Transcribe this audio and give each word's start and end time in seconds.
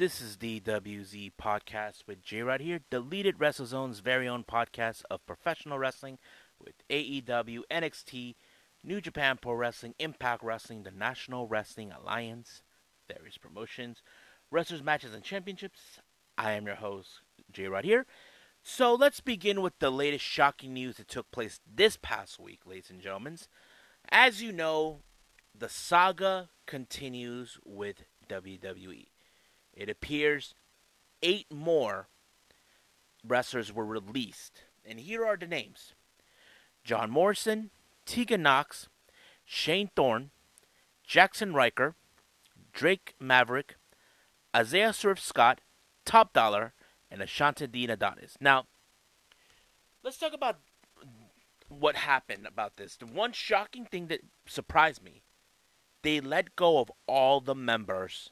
This 0.00 0.22
is 0.22 0.38
the 0.38 0.60
WZ 0.60 1.32
podcast 1.38 2.06
with 2.06 2.22
J 2.22 2.40
Rod 2.40 2.62
here, 2.62 2.80
deleted 2.88 3.36
WrestleZone's 3.36 4.00
very 4.00 4.26
own 4.26 4.44
podcast 4.44 5.02
of 5.10 5.26
professional 5.26 5.78
wrestling 5.78 6.18
with 6.58 6.72
AEW, 6.88 7.64
NXT, 7.70 8.34
New 8.82 9.02
Japan 9.02 9.38
Pro 9.38 9.52
Wrestling, 9.52 9.94
Impact 9.98 10.42
Wrestling, 10.42 10.84
the 10.84 10.90
National 10.90 11.46
Wrestling 11.46 11.92
Alliance, 11.92 12.62
various 13.14 13.36
promotions, 13.36 14.02
wrestlers, 14.50 14.82
matches, 14.82 15.12
and 15.12 15.22
championships. 15.22 16.00
I 16.38 16.52
am 16.52 16.64
your 16.64 16.76
host, 16.76 17.20
J 17.52 17.68
Rod 17.68 17.84
here. 17.84 18.06
So 18.62 18.94
let's 18.94 19.20
begin 19.20 19.60
with 19.60 19.80
the 19.80 19.90
latest 19.90 20.24
shocking 20.24 20.72
news 20.72 20.96
that 20.96 21.08
took 21.08 21.30
place 21.30 21.60
this 21.70 21.98
past 22.00 22.40
week, 22.40 22.60
ladies 22.64 22.88
and 22.88 23.02
gentlemen. 23.02 23.36
As 24.08 24.40
you 24.40 24.50
know, 24.50 25.00
the 25.54 25.68
saga 25.68 26.48
continues 26.64 27.58
with 27.66 28.04
WWE. 28.30 29.08
It 29.74 29.88
appears 29.88 30.54
eight 31.22 31.46
more 31.52 32.08
wrestlers 33.26 33.72
were 33.72 33.84
released. 33.84 34.62
And 34.84 35.00
here 35.00 35.24
are 35.24 35.36
the 35.36 35.46
names 35.46 35.94
John 36.84 37.10
Morrison, 37.10 37.70
Tegan 38.06 38.42
Nox, 38.42 38.88
Shane 39.44 39.90
Thorne, 39.94 40.30
Jackson 41.04 41.52
Ryker, 41.52 41.94
Drake 42.72 43.14
Maverick, 43.20 43.76
Isaiah 44.54 44.92
Swerve 44.92 45.20
Scott, 45.20 45.60
Top 46.04 46.32
Dollar, 46.32 46.72
and 47.10 47.20
Ashante 47.20 47.70
Dean 47.70 47.90
Adonis. 47.90 48.36
Now, 48.40 48.66
let's 50.02 50.18
talk 50.18 50.32
about 50.32 50.58
what 51.68 51.96
happened 51.96 52.46
about 52.46 52.76
this. 52.76 52.96
The 52.96 53.06
one 53.06 53.32
shocking 53.32 53.84
thing 53.84 54.08
that 54.08 54.20
surprised 54.46 55.02
me, 55.02 55.22
they 56.02 56.20
let 56.20 56.56
go 56.56 56.78
of 56.78 56.90
all 57.06 57.40
the 57.40 57.54
members 57.54 58.30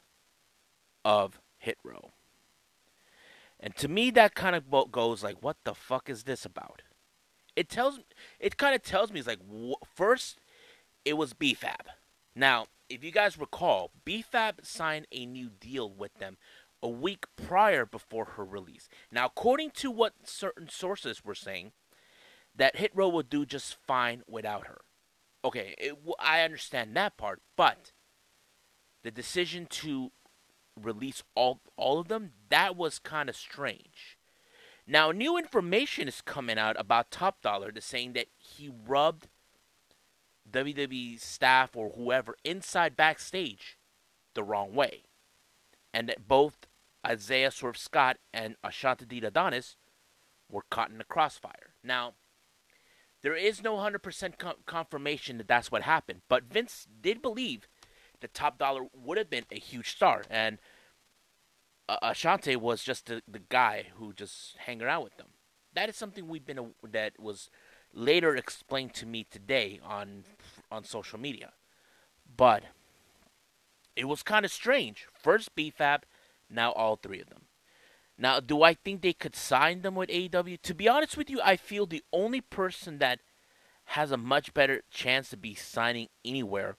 of 1.04 1.40
Hit 1.58 1.78
Row. 1.82 2.12
And 3.60 3.74
to 3.76 3.88
me, 3.88 4.10
that 4.10 4.34
kind 4.34 4.54
of 4.54 4.70
goes 4.92 5.22
like, 5.22 5.42
what 5.42 5.56
the 5.64 5.74
fuck 5.74 6.08
is 6.08 6.24
this 6.24 6.44
about? 6.44 6.82
It 7.56 7.68
tells, 7.68 8.00
it 8.38 8.56
kind 8.56 8.74
of 8.74 8.82
tells 8.82 9.12
me, 9.12 9.18
it's 9.18 9.28
like, 9.28 9.40
first, 9.94 10.38
it 11.04 11.14
was 11.14 11.32
B-Fab. 11.32 11.86
Now, 12.36 12.66
if 12.88 13.02
you 13.02 13.10
guys 13.10 13.38
recall, 13.38 13.90
B-Fab 14.04 14.60
signed 14.62 15.06
a 15.10 15.26
new 15.26 15.48
deal 15.48 15.90
with 15.90 16.14
them 16.18 16.36
a 16.80 16.88
week 16.88 17.26
prior 17.36 17.84
before 17.84 18.24
her 18.36 18.44
release. 18.44 18.88
Now, 19.10 19.26
according 19.26 19.72
to 19.72 19.90
what 19.90 20.14
certain 20.24 20.68
sources 20.68 21.24
were 21.24 21.34
saying, 21.34 21.72
that 22.54 22.76
Hit 22.76 22.92
Row 22.94 23.08
would 23.08 23.28
do 23.28 23.44
just 23.44 23.76
fine 23.86 24.22
without 24.28 24.66
her. 24.68 24.78
Okay, 25.44 25.74
it, 25.78 25.96
I 26.20 26.42
understand 26.42 26.96
that 26.96 27.16
part, 27.16 27.40
but 27.56 27.92
the 29.02 29.10
decision 29.10 29.66
to 29.66 30.12
release 30.78 31.22
all 31.34 31.60
all 31.76 31.98
of 31.98 32.08
them, 32.08 32.32
that 32.48 32.76
was 32.76 32.98
kind 32.98 33.28
of 33.28 33.36
strange. 33.36 34.18
Now, 34.86 35.12
new 35.12 35.36
information 35.36 36.08
is 36.08 36.22
coming 36.22 36.58
out 36.58 36.80
about 36.80 37.10
Top 37.10 37.42
Dollar 37.42 37.70
to 37.72 37.80
saying 37.80 38.14
that 38.14 38.28
he 38.38 38.70
rubbed 38.86 39.28
WWE 40.50 41.20
staff 41.20 41.76
or 41.76 41.90
whoever 41.90 42.36
inside 42.42 42.96
backstage 42.96 43.78
the 44.34 44.42
wrong 44.42 44.74
way. 44.74 45.02
And 45.92 46.08
that 46.08 46.26
both 46.26 46.66
Isaiah 47.06 47.50
Swerve 47.50 47.76
Scott 47.76 48.16
and 48.32 48.56
Ashante 48.64 49.06
Dean 49.06 49.24
Adonis 49.24 49.76
were 50.50 50.64
caught 50.70 50.90
in 50.90 50.98
the 50.98 51.04
crossfire. 51.04 51.74
Now, 51.84 52.14
there 53.22 53.36
is 53.36 53.62
no 53.62 53.74
100% 53.76 54.38
com- 54.38 54.54
confirmation 54.64 55.38
that 55.38 55.48
that's 55.48 55.70
what 55.70 55.82
happened, 55.82 56.22
but 56.28 56.44
Vince 56.44 56.86
did 57.00 57.20
believe 57.20 57.68
that 58.20 58.34
Top 58.34 58.58
Dollar 58.58 58.86
would 58.94 59.18
have 59.18 59.30
been 59.30 59.44
a 59.50 59.58
huge 59.58 59.90
star. 59.90 60.22
And 60.30 60.58
Ashante 61.88 62.56
was 62.56 62.82
just 62.82 63.06
the, 63.06 63.22
the 63.26 63.40
guy 63.48 63.86
who 63.96 64.12
just 64.12 64.56
hang 64.58 64.82
around 64.82 65.04
with 65.04 65.16
them. 65.16 65.28
That 65.74 65.88
is 65.88 65.96
something 65.96 66.28
we've 66.28 66.44
been 66.44 66.74
that 66.90 67.18
was 67.18 67.50
later 67.92 68.36
explained 68.36 68.94
to 68.94 69.06
me 69.06 69.24
today 69.30 69.80
on 69.84 70.24
on 70.70 70.84
social 70.84 71.18
media. 71.18 71.52
But 72.36 72.64
it 73.96 74.06
was 74.06 74.22
kind 74.22 74.44
of 74.44 74.52
strange. 74.52 75.06
First 75.12 75.54
B-Fab, 75.54 76.04
now 76.48 76.72
all 76.72 76.96
three 76.96 77.20
of 77.20 77.28
them. 77.30 77.42
Now, 78.16 78.40
do 78.40 78.62
I 78.62 78.74
think 78.74 79.00
they 79.00 79.12
could 79.12 79.36
sign 79.36 79.82
them 79.82 79.94
with 79.94 80.08
AEW? 80.08 80.60
To 80.62 80.74
be 80.74 80.88
honest 80.88 81.16
with 81.16 81.30
you, 81.30 81.40
I 81.42 81.56
feel 81.56 81.86
the 81.86 82.04
only 82.12 82.40
person 82.40 82.98
that 82.98 83.20
has 83.86 84.10
a 84.10 84.16
much 84.16 84.52
better 84.52 84.82
chance 84.90 85.30
to 85.30 85.36
be 85.36 85.54
signing 85.54 86.08
anywhere 86.24 86.76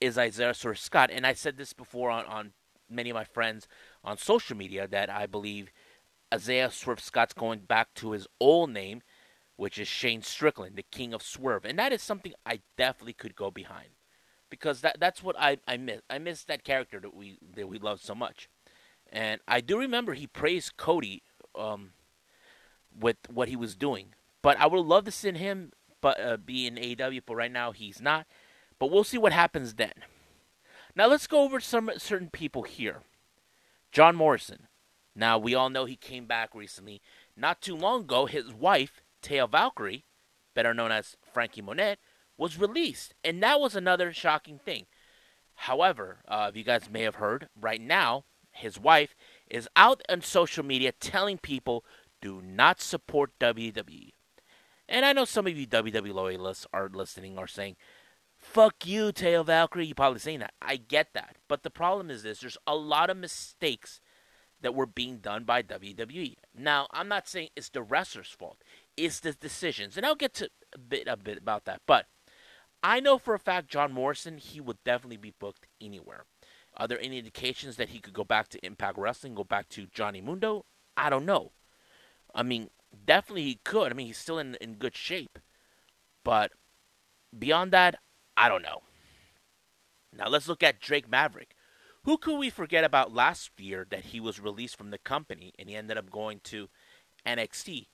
is 0.00 0.18
Isaiah 0.18 0.54
Swerve 0.54 0.78
Scott. 0.78 1.10
And 1.12 1.26
I 1.26 1.32
said 1.32 1.56
this 1.56 1.72
before 1.72 2.10
on, 2.10 2.26
on 2.26 2.52
many 2.90 3.10
of 3.10 3.14
my 3.14 3.24
friends 3.24 3.66
on 4.06 4.16
social 4.16 4.56
media 4.56 4.86
that 4.86 5.10
I 5.10 5.26
believe 5.26 5.70
Isaiah 6.32 6.70
Swerve 6.70 7.00
Scott's 7.00 7.34
going 7.34 7.60
back 7.60 7.92
to 7.96 8.12
his 8.12 8.26
old 8.40 8.70
name, 8.70 9.02
which 9.56 9.78
is 9.78 9.88
Shane 9.88 10.22
Strickland, 10.22 10.76
the 10.76 10.84
King 10.84 11.12
of 11.12 11.22
Swerve, 11.22 11.64
and 11.64 11.78
that 11.78 11.92
is 11.92 12.02
something 12.02 12.32
I 12.46 12.60
definitely 12.78 13.14
could 13.14 13.34
go 13.34 13.50
behind, 13.50 13.88
because 14.48 14.80
that 14.80 14.98
that's 15.00 15.22
what 15.22 15.36
I 15.38 15.58
I 15.66 15.76
miss. 15.76 16.00
I 16.08 16.18
miss 16.18 16.44
that 16.44 16.64
character 16.64 17.00
that 17.00 17.14
we 17.14 17.38
that 17.56 17.68
we 17.68 17.78
love 17.78 18.00
so 18.00 18.14
much, 18.14 18.48
and 19.12 19.40
I 19.46 19.60
do 19.60 19.78
remember 19.78 20.14
he 20.14 20.26
praised 20.26 20.76
Cody 20.76 21.22
um, 21.58 21.90
with 22.98 23.16
what 23.28 23.48
he 23.48 23.56
was 23.56 23.76
doing, 23.76 24.14
but 24.42 24.58
I 24.58 24.66
would 24.66 24.86
love 24.86 25.04
to 25.04 25.10
see 25.10 25.32
him 25.32 25.72
but 26.00 26.20
uh, 26.20 26.36
be 26.36 26.66
in 26.66 26.76
AEW, 26.76 27.22
but 27.26 27.34
right 27.34 27.50
now 27.50 27.72
he's 27.72 28.00
not. 28.00 28.26
But 28.78 28.90
we'll 28.90 29.04
see 29.04 29.18
what 29.18 29.32
happens 29.32 29.74
then. 29.74 29.92
Now 30.94 31.08
let's 31.08 31.26
go 31.26 31.42
over 31.42 31.60
some 31.60 31.90
certain 31.98 32.30
people 32.30 32.62
here. 32.62 33.02
John 33.96 34.14
Morrison. 34.14 34.68
Now 35.14 35.38
we 35.38 35.54
all 35.54 35.70
know 35.70 35.86
he 35.86 35.96
came 35.96 36.26
back 36.26 36.54
recently. 36.54 37.00
Not 37.34 37.62
too 37.62 37.74
long 37.74 38.02
ago, 38.02 38.26
his 38.26 38.52
wife, 38.52 39.00
Taya 39.22 39.50
Valkyrie, 39.50 40.04
better 40.54 40.74
known 40.74 40.92
as 40.92 41.16
Frankie 41.32 41.62
Monet, 41.62 41.96
was 42.36 42.58
released, 42.58 43.14
and 43.24 43.42
that 43.42 43.58
was 43.58 43.74
another 43.74 44.12
shocking 44.12 44.58
thing. 44.58 44.84
However, 45.54 46.18
uh, 46.28 46.50
you 46.54 46.62
guys 46.62 46.90
may 46.90 47.04
have 47.04 47.14
heard, 47.14 47.48
right 47.58 47.80
now 47.80 48.26
his 48.52 48.78
wife 48.78 49.16
is 49.48 49.66
out 49.74 50.02
on 50.10 50.20
social 50.20 50.62
media 50.62 50.92
telling 50.92 51.38
people 51.38 51.82
do 52.20 52.42
not 52.42 52.82
support 52.82 53.30
WWE. 53.40 54.10
And 54.90 55.06
I 55.06 55.14
know 55.14 55.24
some 55.24 55.46
of 55.46 55.56
you 55.56 55.66
WWE 55.66 56.12
loyalists 56.12 56.66
are 56.70 56.90
listening 56.92 57.38
are 57.38 57.46
saying, 57.46 57.76
fuck 58.56 58.86
you, 58.86 59.12
Taya 59.12 59.44
Valkyrie. 59.44 59.84
You're 59.84 59.94
probably 59.94 60.18
saying 60.18 60.38
that. 60.38 60.54
I 60.62 60.76
get 60.76 61.08
that. 61.12 61.36
But 61.46 61.62
the 61.62 61.70
problem 61.70 62.10
is 62.10 62.22
this 62.22 62.40
there's 62.40 62.56
a 62.66 62.74
lot 62.74 63.10
of 63.10 63.18
mistakes 63.18 64.00
that 64.62 64.74
were 64.74 64.86
being 64.86 65.18
done 65.18 65.44
by 65.44 65.62
WWE. 65.62 66.36
Now, 66.58 66.88
I'm 66.90 67.06
not 67.06 67.28
saying 67.28 67.50
it's 67.54 67.68
the 67.68 67.82
wrestler's 67.82 68.30
fault. 68.30 68.56
It's 68.96 69.20
the 69.20 69.32
decisions. 69.32 69.96
And 69.96 70.06
I'll 70.06 70.14
get 70.14 70.32
to 70.34 70.48
a 70.74 70.78
bit 70.78 71.06
a 71.06 71.18
bit 71.18 71.36
about 71.36 71.66
that. 71.66 71.82
But 71.86 72.06
I 72.82 72.98
know 72.98 73.18
for 73.18 73.34
a 73.34 73.38
fact 73.38 73.68
John 73.68 73.92
Morrison, 73.92 74.38
he 74.38 74.58
would 74.58 74.82
definitely 74.84 75.18
be 75.18 75.34
booked 75.38 75.66
anywhere. 75.78 76.24
Are 76.78 76.88
there 76.88 77.00
any 77.00 77.18
indications 77.18 77.76
that 77.76 77.90
he 77.90 77.98
could 77.98 78.14
go 78.14 78.24
back 78.24 78.48
to 78.48 78.64
Impact 78.64 78.96
Wrestling, 78.96 79.34
go 79.34 79.44
back 79.44 79.68
to 79.70 79.86
Johnny 79.92 80.22
Mundo? 80.22 80.64
I 80.96 81.10
don't 81.10 81.26
know. 81.26 81.52
I 82.34 82.42
mean, 82.42 82.70
definitely 83.04 83.44
he 83.44 83.60
could. 83.64 83.92
I 83.92 83.94
mean, 83.94 84.06
he's 84.06 84.18
still 84.18 84.38
in, 84.38 84.56
in 84.62 84.74
good 84.74 84.96
shape. 84.96 85.38
But 86.24 86.52
beyond 87.38 87.72
that, 87.72 87.96
I 88.36 88.48
don't 88.48 88.62
know. 88.62 88.82
Now 90.16 90.28
let's 90.28 90.48
look 90.48 90.62
at 90.62 90.80
Drake 90.80 91.08
Maverick. 91.08 91.54
Who 92.04 92.18
could 92.18 92.38
we 92.38 92.50
forget 92.50 92.84
about 92.84 93.12
last 93.12 93.50
year 93.58 93.86
that 93.90 94.06
he 94.06 94.20
was 94.20 94.38
released 94.38 94.76
from 94.76 94.90
the 94.90 94.98
company 94.98 95.52
and 95.58 95.68
he 95.68 95.74
ended 95.74 95.98
up 95.98 96.10
going 96.10 96.40
to 96.44 96.68
NXT? 97.26 97.88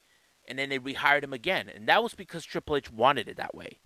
And 0.47 0.59
then 0.59 0.69
they 0.69 0.79
rehired 0.79 1.25
him 1.25 1.33
again. 1.33 1.71
And 1.75 1.89
that 1.89 2.03
was 2.03 2.15
because 2.15 2.45
Triple 2.45 2.77
H 2.77 2.93
wanted 2.93 3.29
it 3.29 3.37
that 3.37 3.55
way. 3.55 3.79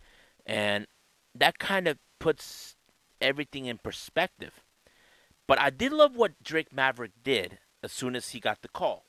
And 0.45 0.87
that 1.35 1.59
kind 1.59 1.87
of 1.87 1.99
puts 2.19 2.77
everything 3.21 3.67
in 3.67 3.79
perspective. 3.79 4.65
But 5.47 5.61
I 5.61 5.71
did 5.71 5.93
love 5.93 6.17
what 6.17 6.43
Drake 6.43 6.73
Maverick 6.73 7.13
did 7.23 7.59
as 7.83 7.93
soon 7.93 8.17
as 8.17 8.31
he 8.31 8.41
got 8.41 8.63
the 8.63 8.69
call. 8.69 9.05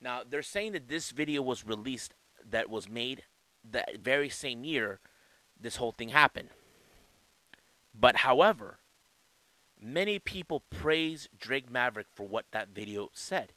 Now, 0.00 0.22
they're 0.28 0.42
saying 0.42 0.72
that 0.72 0.88
this 0.88 1.10
video 1.10 1.42
was 1.42 1.66
released 1.66 2.14
that 2.48 2.70
was 2.70 2.88
made 2.88 3.24
that 3.70 3.98
very 4.00 4.28
same 4.28 4.64
year 4.64 5.00
this 5.62 5.76
whole 5.76 5.92
thing 5.92 6.10
happened. 6.10 6.48
But 7.94 8.16
however, 8.16 8.78
many 9.80 10.18
people 10.18 10.62
praise 10.70 11.28
Drake 11.38 11.70
Maverick 11.70 12.06
for 12.12 12.26
what 12.26 12.46
that 12.52 12.68
video 12.68 13.10
said. 13.12 13.52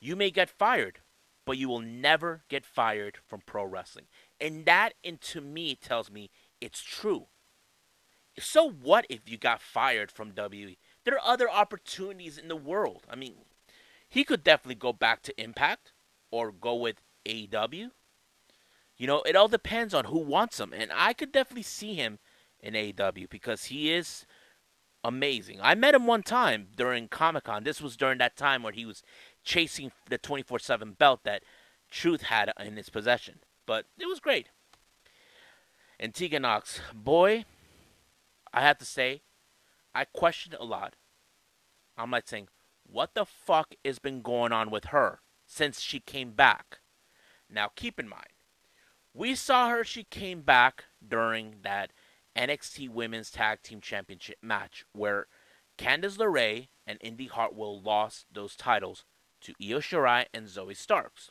You 0.00 0.16
may 0.16 0.30
get 0.30 0.50
fired, 0.50 1.00
but 1.44 1.58
you 1.58 1.68
will 1.68 1.80
never 1.80 2.42
get 2.48 2.64
fired 2.64 3.18
from 3.26 3.42
pro 3.46 3.64
wrestling. 3.64 4.06
And 4.40 4.64
that, 4.66 4.94
and 5.04 5.20
to 5.22 5.40
me, 5.40 5.74
tells 5.76 6.10
me 6.10 6.30
it's 6.60 6.82
true. 6.82 7.26
So 8.38 8.68
what 8.68 9.06
if 9.08 9.28
you 9.28 9.36
got 9.36 9.60
fired 9.60 10.10
from 10.10 10.32
WWE? 10.32 10.76
There 11.04 11.14
are 11.14 11.32
other 11.32 11.50
opportunities 11.50 12.38
in 12.38 12.48
the 12.48 12.56
world. 12.56 13.02
I 13.10 13.16
mean, 13.16 13.34
he 14.08 14.24
could 14.24 14.42
definitely 14.42 14.76
go 14.76 14.92
back 14.92 15.22
to 15.22 15.40
Impact 15.40 15.92
or 16.30 16.50
go 16.50 16.74
with 16.74 17.02
AEW 17.26 17.90
you 19.02 19.08
know, 19.08 19.20
it 19.22 19.34
all 19.34 19.48
depends 19.48 19.94
on 19.94 20.04
who 20.04 20.20
wants 20.20 20.60
him, 20.60 20.72
and 20.72 20.92
I 20.94 21.12
could 21.12 21.32
definitely 21.32 21.64
see 21.64 21.94
him 21.94 22.20
in 22.60 22.74
AEW 22.74 23.28
because 23.28 23.64
he 23.64 23.92
is 23.92 24.26
amazing. 25.02 25.58
I 25.60 25.74
met 25.74 25.96
him 25.96 26.06
one 26.06 26.22
time 26.22 26.68
during 26.76 27.08
Comic 27.08 27.42
Con. 27.42 27.64
This 27.64 27.82
was 27.82 27.96
during 27.96 28.18
that 28.18 28.36
time 28.36 28.62
where 28.62 28.72
he 28.72 28.86
was 28.86 29.02
chasing 29.42 29.90
the 30.08 30.18
24 30.18 30.60
7 30.60 30.92
belt 30.92 31.24
that 31.24 31.42
Truth 31.90 32.22
had 32.22 32.52
in 32.60 32.76
his 32.76 32.90
possession. 32.90 33.40
But 33.66 33.86
it 33.98 34.06
was 34.06 34.20
great. 34.20 34.50
And 35.98 36.14
Tegan 36.14 36.42
Nox, 36.42 36.80
boy, 36.94 37.44
I 38.54 38.60
have 38.60 38.78
to 38.78 38.84
say, 38.84 39.22
I 39.92 40.04
questioned 40.04 40.54
a 40.60 40.64
lot. 40.64 40.94
I'm 41.98 42.12
like 42.12 42.28
saying, 42.28 42.46
what 42.84 43.14
the 43.14 43.24
fuck 43.24 43.74
has 43.84 43.98
been 43.98 44.22
going 44.22 44.52
on 44.52 44.70
with 44.70 44.84
her 44.86 45.22
since 45.44 45.80
she 45.80 45.98
came 45.98 46.34
back? 46.34 46.78
Now, 47.50 47.68
keep 47.74 47.98
in 47.98 48.08
mind, 48.08 48.28
we 49.14 49.34
saw 49.34 49.68
her, 49.68 49.84
she 49.84 50.04
came 50.04 50.40
back 50.42 50.84
during 51.06 51.56
that 51.62 51.92
NXT 52.36 52.88
Women's 52.88 53.30
Tag 53.30 53.62
Team 53.62 53.80
Championship 53.80 54.38
match 54.42 54.84
where 54.92 55.26
Candice 55.78 56.16
LeRae 56.16 56.68
and 56.86 56.98
Indi 57.00 57.26
Hartwell 57.26 57.80
lost 57.80 58.26
those 58.32 58.56
titles 58.56 59.04
to 59.42 59.52
Io 59.60 59.78
Shirai 59.78 60.26
and 60.32 60.46
Zoey 60.46 60.76
Starks. 60.76 61.30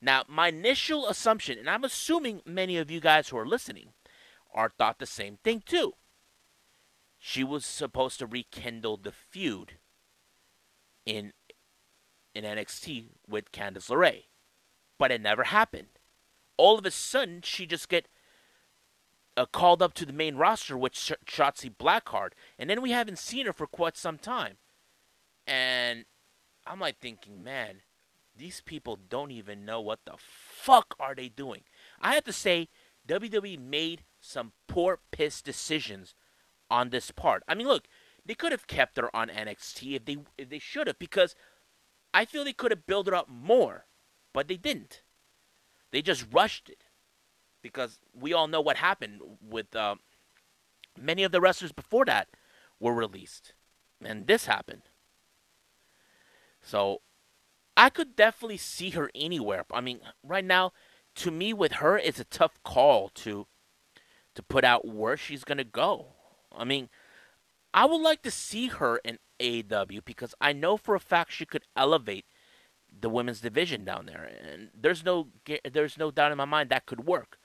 Now, 0.00 0.24
my 0.28 0.48
initial 0.48 1.08
assumption, 1.08 1.58
and 1.58 1.68
I'm 1.68 1.84
assuming 1.84 2.42
many 2.44 2.76
of 2.76 2.90
you 2.90 3.00
guys 3.00 3.28
who 3.28 3.38
are 3.38 3.46
listening 3.46 3.92
are 4.52 4.70
thought 4.70 4.98
the 4.98 5.06
same 5.06 5.38
thing 5.42 5.62
too. 5.64 5.94
She 7.18 7.42
was 7.42 7.64
supposed 7.64 8.18
to 8.18 8.26
rekindle 8.26 8.98
the 8.98 9.12
feud 9.12 9.78
in 11.06 11.32
in 12.34 12.44
NXT 12.44 13.10
with 13.28 13.52
Candice 13.52 13.88
LeRae, 13.88 14.24
but 14.98 15.10
it 15.10 15.20
never 15.20 15.44
happened. 15.44 15.93
All 16.56 16.78
of 16.78 16.86
a 16.86 16.90
sudden, 16.90 17.40
she 17.42 17.66
just 17.66 17.88
get 17.88 18.08
uh, 19.36 19.46
called 19.46 19.82
up 19.82 19.94
to 19.94 20.06
the 20.06 20.12
main 20.12 20.36
roster 20.36 20.76
with 20.76 20.96
Sh- 20.96 21.12
Shotzi 21.26 21.74
Blackheart, 21.74 22.30
and 22.58 22.70
then 22.70 22.82
we 22.82 22.92
haven't 22.92 23.18
seen 23.18 23.46
her 23.46 23.52
for 23.52 23.66
quite 23.66 23.96
some 23.96 24.18
time. 24.18 24.56
And 25.46 26.04
I'm 26.66 26.80
like 26.80 26.98
thinking, 27.00 27.42
man, 27.42 27.82
these 28.36 28.60
people 28.60 28.98
don't 29.08 29.30
even 29.30 29.64
know 29.64 29.80
what 29.80 30.00
the 30.04 30.14
fuck 30.18 30.94
are 30.98 31.14
they 31.14 31.28
doing. 31.28 31.62
I 32.00 32.14
have 32.14 32.24
to 32.24 32.32
say, 32.32 32.68
WWE 33.06 33.58
made 33.58 34.04
some 34.20 34.52
poor 34.66 35.00
piss 35.10 35.42
decisions 35.42 36.14
on 36.70 36.90
this 36.90 37.10
part. 37.10 37.42
I 37.46 37.54
mean, 37.54 37.66
look, 37.66 37.86
they 38.24 38.34
could 38.34 38.52
have 38.52 38.66
kept 38.66 38.96
her 38.96 39.14
on 39.14 39.28
NXT 39.28 39.96
if 39.96 40.04
they 40.04 40.16
if 40.38 40.48
they 40.48 40.58
should 40.58 40.86
have 40.86 40.98
because 40.98 41.34
I 42.14 42.24
feel 42.24 42.44
they 42.44 42.52
could 42.52 42.70
have 42.70 42.86
built 42.86 43.06
her 43.06 43.14
up 43.14 43.28
more, 43.28 43.86
but 44.32 44.48
they 44.48 44.56
didn't. 44.56 45.02
They 45.94 46.02
just 46.02 46.26
rushed 46.32 46.68
it 46.68 46.82
because 47.62 48.00
we 48.12 48.32
all 48.32 48.48
know 48.48 48.60
what 48.60 48.78
happened 48.78 49.20
with 49.40 49.76
uh, 49.76 49.94
many 51.00 51.22
of 51.22 51.30
the 51.30 51.40
wrestlers 51.40 51.70
before 51.70 52.04
that 52.06 52.26
were 52.80 52.92
released, 52.92 53.54
and 54.04 54.26
this 54.26 54.46
happened. 54.46 54.82
So 56.60 57.02
I 57.76 57.90
could 57.90 58.16
definitely 58.16 58.56
see 58.56 58.90
her 58.90 59.08
anywhere. 59.14 59.66
I 59.72 59.80
mean, 59.80 60.00
right 60.24 60.44
now, 60.44 60.72
to 61.14 61.30
me, 61.30 61.52
with 61.52 61.74
her, 61.74 61.96
it's 61.96 62.18
a 62.18 62.24
tough 62.24 62.60
call 62.64 63.10
to 63.10 63.46
to 64.34 64.42
put 64.42 64.64
out 64.64 64.84
where 64.84 65.16
she's 65.16 65.44
gonna 65.44 65.62
go. 65.62 66.08
I 66.50 66.64
mean, 66.64 66.88
I 67.72 67.84
would 67.84 68.00
like 68.00 68.22
to 68.22 68.32
see 68.32 68.66
her 68.66 68.96
in 69.04 69.20
AEW 69.38 70.04
because 70.04 70.34
I 70.40 70.54
know 70.54 70.76
for 70.76 70.96
a 70.96 71.00
fact 71.00 71.30
she 71.30 71.46
could 71.46 71.62
elevate 71.76 72.24
the 73.00 73.08
women's 73.08 73.40
division 73.40 73.84
down 73.84 74.06
there, 74.06 74.30
and 74.42 74.70
there's 74.74 75.04
no 75.04 75.28
there's 75.70 75.98
no 75.98 76.10
doubt 76.10 76.32
in 76.32 76.38
my 76.38 76.44
mind 76.44 76.70
that 76.70 76.86
could 76.86 77.06
work. 77.06 77.38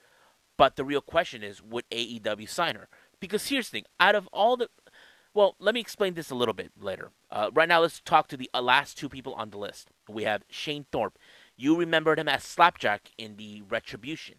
But 0.56 0.76
the 0.76 0.84
real 0.84 1.00
question 1.00 1.42
is, 1.42 1.62
would 1.62 1.88
AEW 1.90 2.48
sign 2.48 2.76
her? 2.76 2.88
Because 3.18 3.48
here's 3.48 3.70
the 3.70 3.78
thing: 3.78 3.84
out 3.98 4.14
of 4.14 4.28
all 4.32 4.56
the 4.56 4.68
well, 5.32 5.54
let 5.60 5.74
me 5.74 5.80
explain 5.80 6.14
this 6.14 6.30
a 6.30 6.34
little 6.34 6.54
bit 6.54 6.72
later. 6.80 7.12
Uh, 7.30 7.50
right 7.52 7.68
now, 7.68 7.80
let's 7.80 8.00
talk 8.00 8.26
to 8.28 8.36
the 8.36 8.50
uh, 8.52 8.60
last 8.60 8.98
two 8.98 9.08
people 9.08 9.34
on 9.34 9.50
the 9.50 9.58
list. 9.58 9.90
We 10.08 10.24
have 10.24 10.42
Shane 10.50 10.86
Thorpe. 10.90 11.18
You 11.56 11.76
remembered 11.76 12.18
him 12.18 12.28
as 12.28 12.42
Slapjack 12.42 13.10
in 13.16 13.36
the 13.36 13.62
Retribution. 13.68 14.36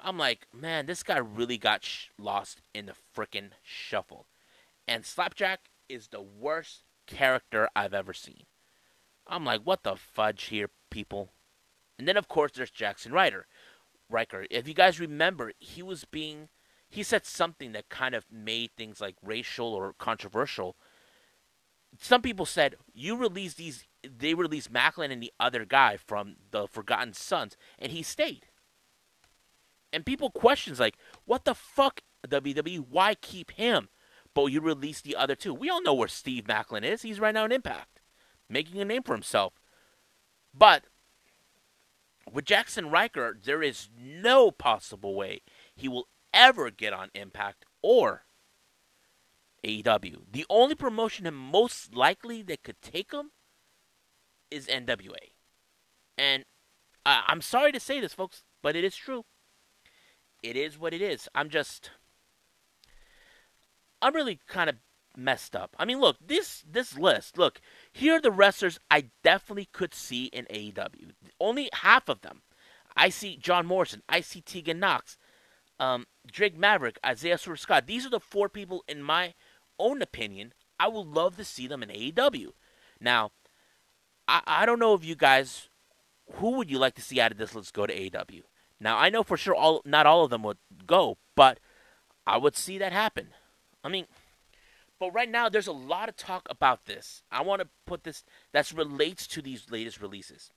I'm 0.00 0.18
like, 0.18 0.46
man, 0.52 0.86
this 0.86 1.02
guy 1.02 1.18
really 1.18 1.58
got 1.58 1.84
sh- 1.84 2.08
lost 2.18 2.60
in 2.74 2.86
the 2.86 2.94
frickin' 3.16 3.50
shuffle. 3.62 4.26
And 4.88 5.06
Slapjack 5.06 5.70
is 5.88 6.08
the 6.08 6.20
worst 6.20 6.82
character 7.06 7.68
I've 7.76 7.94
ever 7.94 8.12
seen. 8.12 8.44
I'm 9.26 9.44
like, 9.44 9.62
what 9.62 9.82
the 9.82 9.96
fudge 9.96 10.44
here, 10.44 10.70
people? 10.90 11.32
And 11.98 12.06
then, 12.06 12.16
of 12.16 12.28
course, 12.28 12.52
there's 12.54 12.70
Jackson 12.70 13.12
Ryder. 13.12 13.46
Ryker. 14.08 14.46
If 14.50 14.68
you 14.68 14.74
guys 14.74 15.00
remember, 15.00 15.52
he 15.58 15.82
was 15.82 16.04
being 16.04 16.48
he 16.88 17.02
said 17.02 17.26
something 17.26 17.72
that 17.72 17.88
kind 17.88 18.14
of 18.14 18.26
made 18.30 18.70
things 18.76 19.00
like 19.00 19.16
racial 19.22 19.74
or 19.74 19.94
controversial. 19.98 20.76
Some 21.98 22.22
people 22.22 22.46
said 22.46 22.76
you 22.92 23.16
release 23.16 23.54
these 23.54 23.84
they 24.02 24.34
released 24.34 24.72
Maclin 24.72 25.10
and 25.10 25.22
the 25.22 25.32
other 25.40 25.64
guy 25.64 25.96
from 25.96 26.36
the 26.50 26.68
Forgotten 26.68 27.14
Sons 27.14 27.56
and 27.78 27.92
he 27.92 28.02
stayed. 28.02 28.46
And 29.92 30.06
people 30.06 30.30
questions 30.30 30.78
like, 30.78 30.96
what 31.24 31.44
the 31.44 31.54
fuck 31.54 32.00
WWE? 32.26 32.86
Why 32.88 33.14
keep 33.14 33.52
him? 33.52 33.88
But 34.34 34.46
you 34.46 34.60
release 34.60 35.00
the 35.00 35.16
other 35.16 35.34
two. 35.34 35.54
We 35.54 35.70
all 35.70 35.82
know 35.82 35.94
where 35.94 36.08
Steve 36.08 36.44
Maclin 36.44 36.84
is. 36.84 37.02
He's 37.02 37.18
right 37.18 37.32
now 37.32 37.46
in 37.46 37.52
Impact, 37.52 37.95
making 38.48 38.80
a 38.80 38.84
name 38.84 39.02
for 39.02 39.14
himself. 39.14 39.54
But 40.54 40.84
with 42.32 42.44
Jackson 42.44 42.90
Ryker, 42.90 43.38
there 43.42 43.62
is 43.62 43.88
no 43.98 44.50
possible 44.50 45.14
way 45.14 45.42
he 45.74 45.88
will 45.88 46.08
ever 46.32 46.70
get 46.70 46.92
on 46.92 47.10
Impact 47.14 47.64
or 47.82 48.24
AEW. 49.64 50.24
The 50.30 50.46
only 50.48 50.74
promotion 50.74 51.26
and 51.26 51.36
most 51.36 51.94
likely 51.94 52.42
that 52.42 52.62
could 52.62 52.80
take 52.82 53.12
him 53.12 53.30
is 54.50 54.66
NWA. 54.66 55.32
And 56.16 56.44
I'm 57.04 57.42
sorry 57.42 57.72
to 57.72 57.80
say 57.80 58.00
this, 58.00 58.14
folks, 58.14 58.42
but 58.62 58.74
it 58.74 58.84
is 58.84 58.96
true. 58.96 59.24
It 60.42 60.56
is 60.56 60.78
what 60.78 60.94
it 60.94 61.02
is. 61.02 61.28
I'm 61.34 61.48
just. 61.48 61.90
I'm 64.02 64.14
really 64.14 64.40
kind 64.46 64.68
of 64.68 64.76
messed 65.16 65.56
up. 65.56 65.74
I 65.78 65.84
mean, 65.84 66.00
look, 66.00 66.16
this 66.24 66.64
this 66.70 66.96
list. 66.98 67.38
Look, 67.38 67.60
here 67.92 68.16
are 68.16 68.20
the 68.20 68.30
wrestlers 68.30 68.78
I 68.90 69.10
definitely 69.24 69.68
could 69.72 69.94
see 69.94 70.26
in 70.26 70.44
AEW. 70.46 71.12
Only 71.40 71.70
half 71.72 72.08
of 72.08 72.20
them. 72.20 72.42
I 72.96 73.08
see 73.08 73.36
John 73.36 73.66
Morrison. 73.66 74.02
I 74.08 74.20
see 74.20 74.40
Tegan 74.40 74.80
Nox 74.80 75.18
um, 75.78 76.06
Drake 76.30 76.56
Maverick, 76.56 76.98
Isaiah 77.04 77.38
Swerve 77.38 77.60
Scott. 77.60 77.86
These 77.86 78.06
are 78.06 78.10
the 78.10 78.20
four 78.20 78.48
people, 78.48 78.84
in 78.88 79.02
my 79.02 79.34
own 79.78 80.02
opinion, 80.02 80.52
I 80.78 80.88
would 80.88 81.06
love 81.06 81.36
to 81.36 81.44
see 81.44 81.66
them 81.66 81.82
in 81.82 81.88
AEW. 81.88 82.48
Now, 83.00 83.32
I, 84.28 84.42
I 84.46 84.66
don't 84.66 84.78
know 84.78 84.94
if 84.94 85.04
you 85.04 85.14
guys, 85.14 85.68
who 86.34 86.52
would 86.52 86.70
you 86.70 86.78
like 86.78 86.94
to 86.94 87.02
see 87.02 87.20
out 87.20 87.32
of 87.32 87.38
this? 87.38 87.54
Let's 87.54 87.70
go 87.70 87.86
to 87.86 87.94
AEW. 87.94 88.42
Now, 88.80 88.98
I 88.98 89.08
know 89.08 89.22
for 89.22 89.36
sure 89.36 89.54
all 89.54 89.80
not 89.84 90.06
all 90.06 90.24
of 90.24 90.30
them 90.30 90.42
would 90.42 90.58
go, 90.86 91.16
but 91.34 91.60
I 92.26 92.36
would 92.36 92.56
see 92.56 92.76
that 92.78 92.92
happen. 92.92 93.28
I 93.82 93.88
mean, 93.88 94.06
but 94.98 95.12
right 95.12 95.30
now 95.30 95.48
there's 95.48 95.66
a 95.66 95.72
lot 95.72 96.08
of 96.08 96.16
talk 96.16 96.46
about 96.50 96.86
this. 96.86 97.22
I 97.30 97.42
want 97.42 97.62
to 97.62 97.68
put 97.86 98.04
this 98.04 98.24
that 98.52 98.72
relates 98.72 99.26
to 99.28 99.42
these 99.42 99.70
latest 99.70 100.00
releases. 100.00 100.52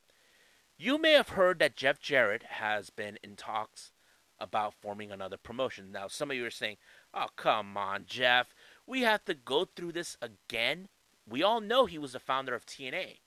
You 0.77 0.97
may 0.97 1.11
have 1.11 1.29
heard 1.29 1.59
that 1.59 1.75
Jeff 1.75 1.99
Jarrett 1.99 2.43
has 2.43 2.89
been 2.89 3.17
in 3.21 3.35
talks 3.35 3.91
about 4.39 4.73
forming 4.73 5.11
another 5.11 5.37
promotion. 5.37 5.91
Now, 5.91 6.07
some 6.07 6.31
of 6.31 6.37
you 6.37 6.45
are 6.45 6.51
saying, 6.51 6.77
oh, 7.13 7.27
come 7.35 7.75
on, 7.75 8.05
Jeff. 8.07 8.53
We 8.87 9.01
have 9.01 9.25
to 9.25 9.33
go 9.33 9.65
through 9.65 9.91
this 9.91 10.17
again. 10.21 10.87
We 11.27 11.43
all 11.43 11.59
know 11.59 11.85
he 11.85 11.97
was 11.97 12.13
the 12.13 12.19
founder 12.19 12.55
of 12.55 12.65
TNA. 12.65 13.17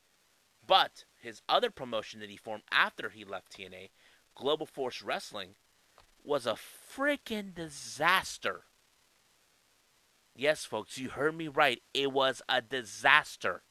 But 0.67 1.05
his 1.21 1.43
other 1.49 1.71
promotion 1.71 2.21
that 2.21 2.31
he 2.31 2.37
formed 2.37 2.63
after 2.73 3.11
he 3.11 3.25
left 3.25 3.53
TNA, 3.53 3.91
Global 4.35 4.67
Force 4.67 5.03
Wrestling, 5.03 5.57
was 6.25 6.47
a 6.47 6.57
freaking 6.57 7.55
disaster. 7.55 8.65
Yes, 10.35 10.65
folks, 10.65 10.99
you 10.99 11.11
heard 11.11 11.37
me 11.37 11.49
right. 11.49 11.83
It 11.93 12.13
was 12.13 12.43
a 12.49 12.63
disaster. 12.63 13.63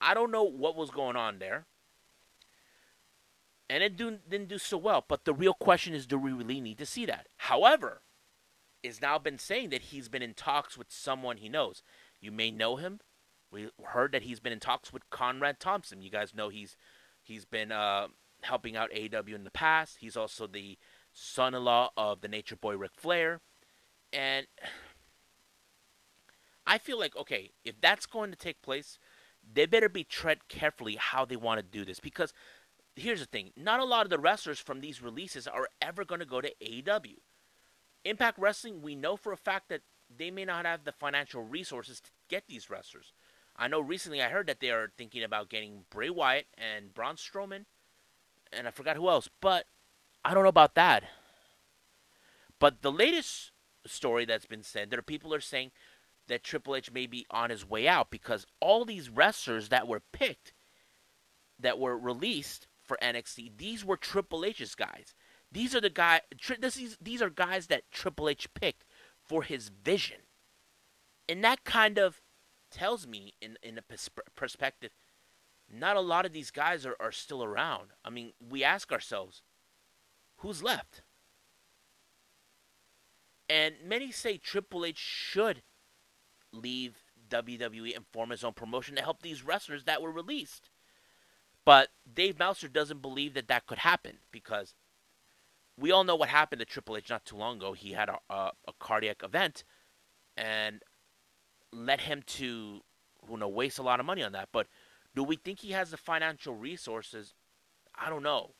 I 0.00 0.14
don't 0.14 0.30
know 0.30 0.44
what 0.44 0.76
was 0.76 0.90
going 0.90 1.16
on 1.16 1.38
there 1.38 1.66
and 3.68 3.82
it 3.82 3.96
do, 3.96 4.18
didn't 4.28 4.48
do 4.48 4.58
so 4.58 4.76
well. 4.76 5.04
But 5.06 5.24
the 5.24 5.34
real 5.34 5.54
question 5.54 5.94
is, 5.94 6.06
do 6.06 6.18
we 6.18 6.32
really 6.32 6.60
need 6.60 6.78
to 6.78 6.86
see 6.86 7.06
that? 7.06 7.26
However, 7.36 8.02
is 8.82 9.00
now 9.00 9.18
been 9.18 9.38
saying 9.38 9.70
that 9.70 9.82
he's 9.82 10.08
been 10.08 10.22
in 10.22 10.34
talks 10.34 10.78
with 10.78 10.88
someone 10.90 11.38
he 11.38 11.48
knows. 11.48 11.82
You 12.20 12.30
may 12.30 12.50
know 12.50 12.76
him. 12.76 13.00
We 13.50 13.70
heard 13.84 14.12
that 14.12 14.22
he's 14.22 14.40
been 14.40 14.52
in 14.52 14.60
talks 14.60 14.92
with 14.92 15.08
Conrad 15.10 15.60
Thompson. 15.60 16.02
You 16.02 16.10
guys 16.10 16.34
know 16.34 16.48
he's 16.48 16.76
he's 17.22 17.44
been 17.44 17.72
uh, 17.72 18.08
helping 18.42 18.76
out 18.76 18.90
AEW 18.90 19.34
in 19.34 19.44
the 19.44 19.50
past. 19.50 19.98
He's 20.00 20.16
also 20.16 20.46
the 20.46 20.78
son-in-law 21.12 21.90
of 21.96 22.20
the 22.20 22.28
Nature 22.28 22.56
Boy 22.56 22.76
Ric 22.76 22.92
Flair, 22.96 23.40
and 24.12 24.46
I 26.66 26.78
feel 26.78 26.98
like 26.98 27.16
okay, 27.16 27.52
if 27.64 27.80
that's 27.80 28.06
going 28.06 28.30
to 28.30 28.36
take 28.36 28.62
place, 28.62 28.98
they 29.54 29.66
better 29.66 29.88
be 29.88 30.04
tread 30.04 30.48
carefully 30.48 30.96
how 30.96 31.24
they 31.24 31.36
want 31.36 31.58
to 31.58 31.62
do 31.62 31.84
this 31.84 32.00
because 32.00 32.32
here's 32.94 33.20
the 33.20 33.26
thing 33.26 33.52
not 33.56 33.80
a 33.80 33.84
lot 33.84 34.04
of 34.04 34.10
the 34.10 34.18
wrestlers 34.18 34.58
from 34.58 34.80
these 34.80 35.02
releases 35.02 35.46
are 35.46 35.68
ever 35.80 36.04
going 36.04 36.20
to 36.20 36.26
go 36.26 36.40
to 36.40 36.52
AEW. 36.62 37.16
Impact 38.04 38.38
Wrestling, 38.38 38.82
we 38.82 38.94
know 38.94 39.16
for 39.16 39.32
a 39.32 39.36
fact 39.36 39.68
that 39.68 39.82
they 40.14 40.30
may 40.30 40.44
not 40.44 40.64
have 40.64 40.84
the 40.84 40.92
financial 40.92 41.42
resources 41.42 42.00
to 42.00 42.10
get 42.28 42.44
these 42.48 42.70
wrestlers. 42.70 43.12
I 43.56 43.68
know 43.68 43.80
recently 43.80 44.22
I 44.22 44.28
heard 44.28 44.46
that 44.46 44.60
they 44.60 44.70
are 44.70 44.92
thinking 44.96 45.22
about 45.22 45.50
getting 45.50 45.84
Bray 45.90 46.10
Wyatt 46.10 46.46
and 46.56 46.94
Braun 46.94 47.16
Strowman, 47.16 47.64
and 48.52 48.68
I 48.68 48.70
forgot 48.70 48.96
who 48.96 49.08
else, 49.08 49.28
but 49.40 49.66
I 50.24 50.34
don't 50.34 50.42
know 50.42 50.48
about 50.48 50.74
that. 50.74 51.04
But 52.58 52.82
the 52.82 52.92
latest 52.92 53.50
story 53.86 54.24
that's 54.24 54.46
been 54.46 54.62
said, 54.62 54.90
there 54.90 54.98
are 54.98 55.02
people 55.02 55.34
are 55.34 55.40
saying 55.40 55.72
that 56.28 56.44
Triple 56.44 56.76
H 56.76 56.92
may 56.92 57.06
be 57.06 57.26
on 57.30 57.50
his 57.50 57.68
way 57.68 57.86
out 57.86 58.10
because 58.10 58.46
all 58.60 58.84
these 58.84 59.08
wrestlers 59.08 59.68
that 59.68 59.86
were 59.86 60.02
picked, 60.12 60.52
that 61.58 61.78
were 61.78 61.96
released 61.96 62.66
for 62.82 62.98
NXT, 63.02 63.52
these 63.56 63.84
were 63.84 63.96
Triple 63.96 64.44
H's 64.44 64.74
guys. 64.74 65.14
These 65.50 65.74
are 65.74 65.80
the 65.80 65.90
guy. 65.90 66.22
This, 66.58 66.96
these 67.00 67.22
are 67.22 67.30
guys 67.30 67.68
that 67.68 67.90
Triple 67.90 68.28
H 68.28 68.52
picked 68.54 68.84
for 69.22 69.42
his 69.42 69.68
vision, 69.68 70.18
and 71.28 71.42
that 71.44 71.64
kind 71.64 71.98
of 71.98 72.20
tells 72.70 73.06
me, 73.06 73.34
in 73.40 73.56
in 73.62 73.78
a 73.78 73.82
perspective, 74.34 74.90
not 75.72 75.96
a 75.96 76.00
lot 76.00 76.26
of 76.26 76.32
these 76.32 76.50
guys 76.50 76.84
are, 76.84 76.96
are 77.00 77.12
still 77.12 77.42
around. 77.42 77.88
I 78.04 78.10
mean, 78.10 78.32
we 78.40 78.64
ask 78.64 78.92
ourselves, 78.92 79.42
who's 80.38 80.62
left? 80.62 81.02
And 83.48 83.76
many 83.84 84.10
say 84.10 84.38
Triple 84.38 84.84
H 84.84 84.98
should 84.98 85.62
leave 86.52 86.96
WWE 87.28 87.94
and 87.96 88.06
form 88.12 88.30
his 88.30 88.44
own 88.44 88.52
promotion 88.52 88.96
to 88.96 89.02
help 89.02 89.22
these 89.22 89.44
wrestlers 89.44 89.84
that 89.84 90.02
were 90.02 90.12
released. 90.12 90.70
But 91.64 91.88
Dave 92.12 92.38
Meltzer 92.38 92.68
doesn't 92.68 93.02
believe 93.02 93.34
that 93.34 93.48
that 93.48 93.66
could 93.66 93.78
happen 93.78 94.18
because 94.30 94.74
we 95.78 95.90
all 95.90 96.04
know 96.04 96.16
what 96.16 96.28
happened 96.28 96.60
to 96.60 96.64
Triple 96.64 96.96
H 96.96 97.10
not 97.10 97.24
too 97.24 97.36
long 97.36 97.56
ago. 97.56 97.72
He 97.72 97.92
had 97.92 98.08
a, 98.08 98.18
a, 98.30 98.52
a 98.68 98.72
cardiac 98.78 99.22
event 99.22 99.64
and 100.36 100.82
led 101.72 102.02
him 102.02 102.22
to, 102.26 102.80
you 103.28 103.36
know, 103.36 103.48
waste 103.48 103.78
a 103.78 103.82
lot 103.82 104.00
of 104.00 104.06
money 104.06 104.22
on 104.22 104.32
that. 104.32 104.48
But 104.52 104.68
do 105.14 105.24
we 105.24 105.36
think 105.36 105.60
he 105.60 105.72
has 105.72 105.90
the 105.90 105.96
financial 105.96 106.54
resources? 106.54 107.34
I 107.94 108.08
don't 108.08 108.22
know. 108.22 108.52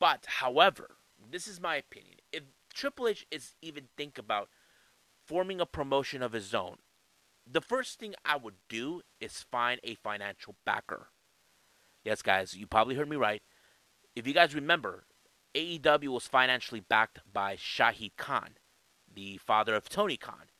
But, 0.00 0.26
however, 0.26 0.96
this 1.30 1.46
is 1.46 1.60
my 1.60 1.76
opinion. 1.76 2.16
If 2.32 2.42
Triple 2.72 3.08
H 3.08 3.26
is 3.30 3.54
even 3.62 3.88
think 3.96 4.18
about 4.18 4.48
forming 5.26 5.60
a 5.60 5.66
promotion 5.66 6.22
of 6.22 6.32
his 6.32 6.54
own, 6.54 6.76
the 7.46 7.60
first 7.60 7.98
thing 7.98 8.14
I 8.24 8.36
would 8.36 8.56
do 8.68 9.02
is 9.20 9.44
find 9.50 9.80
a 9.84 9.94
financial 9.94 10.56
backer. 10.64 11.08
Yes, 12.04 12.22
guys, 12.22 12.54
you 12.54 12.66
probably 12.66 12.94
heard 12.94 13.08
me 13.08 13.16
right. 13.16 13.42
If 14.14 14.26
you 14.26 14.34
guys 14.34 14.54
remember, 14.54 15.04
AEW 15.54 16.08
was 16.08 16.26
financially 16.26 16.80
backed 16.80 17.20
by 17.30 17.56
Shahid 17.56 18.12
Khan, 18.16 18.56
the 19.12 19.38
father 19.38 19.74
of 19.74 19.88
Tony 19.88 20.16
Khan. 20.16 20.50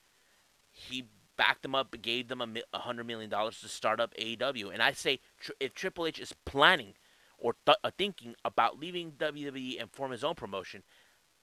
He 0.70 1.06
backed 1.36 1.62
them 1.62 1.74
up, 1.74 1.94
gave 2.00 2.28
them 2.28 2.56
a 2.72 2.78
hundred 2.78 3.06
million 3.06 3.30
dollars 3.30 3.60
to 3.60 3.68
start 3.68 4.00
up 4.00 4.14
AEW. 4.14 4.72
And 4.72 4.82
I 4.82 4.92
say, 4.92 5.20
if 5.60 5.74
Triple 5.74 6.06
H 6.06 6.18
is 6.18 6.34
planning 6.44 6.94
or 7.38 7.56
th- 7.66 7.78
uh, 7.82 7.90
thinking 7.96 8.34
about 8.44 8.78
leaving 8.78 9.12
WWE 9.12 9.80
and 9.80 9.90
form 9.90 10.12
his 10.12 10.24
own 10.24 10.34
promotion, 10.34 10.82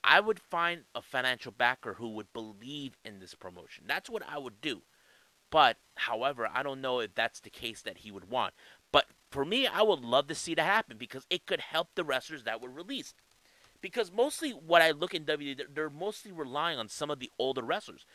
I 0.04 0.20
would 0.20 0.40
find 0.40 0.84
a 0.96 1.02
financial 1.02 1.52
backer 1.52 1.96
who 1.96 2.10
would 2.10 2.34
believe 2.34 2.98
in 3.06 3.20
this 3.20 3.36
promotion. 3.36 3.86
That's 3.88 4.10
what 4.10 4.24
I 4.28 4.38
would 4.38 4.62
do. 4.62 4.82
But, 5.52 5.78
however, 5.96 6.50
I 6.52 6.64
don't 6.64 6.82
know 6.82 7.00
if 7.00 7.14
that's 7.14 7.40
the 7.40 7.50
case 7.50 7.82
that 7.82 8.00
he 8.00 8.12
would 8.12 8.30
want. 8.30 8.54
But 8.92 9.06
for 9.30 9.46
me, 9.46 9.68
I 9.68 9.82
would 9.82 10.00
love 10.00 10.28
to 10.28 10.36
see 10.36 10.56
that 10.56 10.64
happen 10.64 10.98
because 10.98 11.26
it 11.30 11.46
could 11.46 11.60
help 11.60 11.90
the 11.94 12.04
wrestlers 12.04 12.46
that 12.46 12.62
were 12.62 12.70
released 12.70 13.16
because 13.82 14.12
mostly 14.12 14.52
what 14.52 14.82
I 14.82 14.92
look 14.92 15.14
in 15.14 15.26
WWE, 15.26 15.62
they're 15.74 15.90
mostly 15.90 16.32
relying 16.32 16.78
on 16.78 16.88
some 16.88 17.10
of 17.10 17.20
the 17.20 17.32
older 17.38 17.64
wrestlers. 17.64 18.06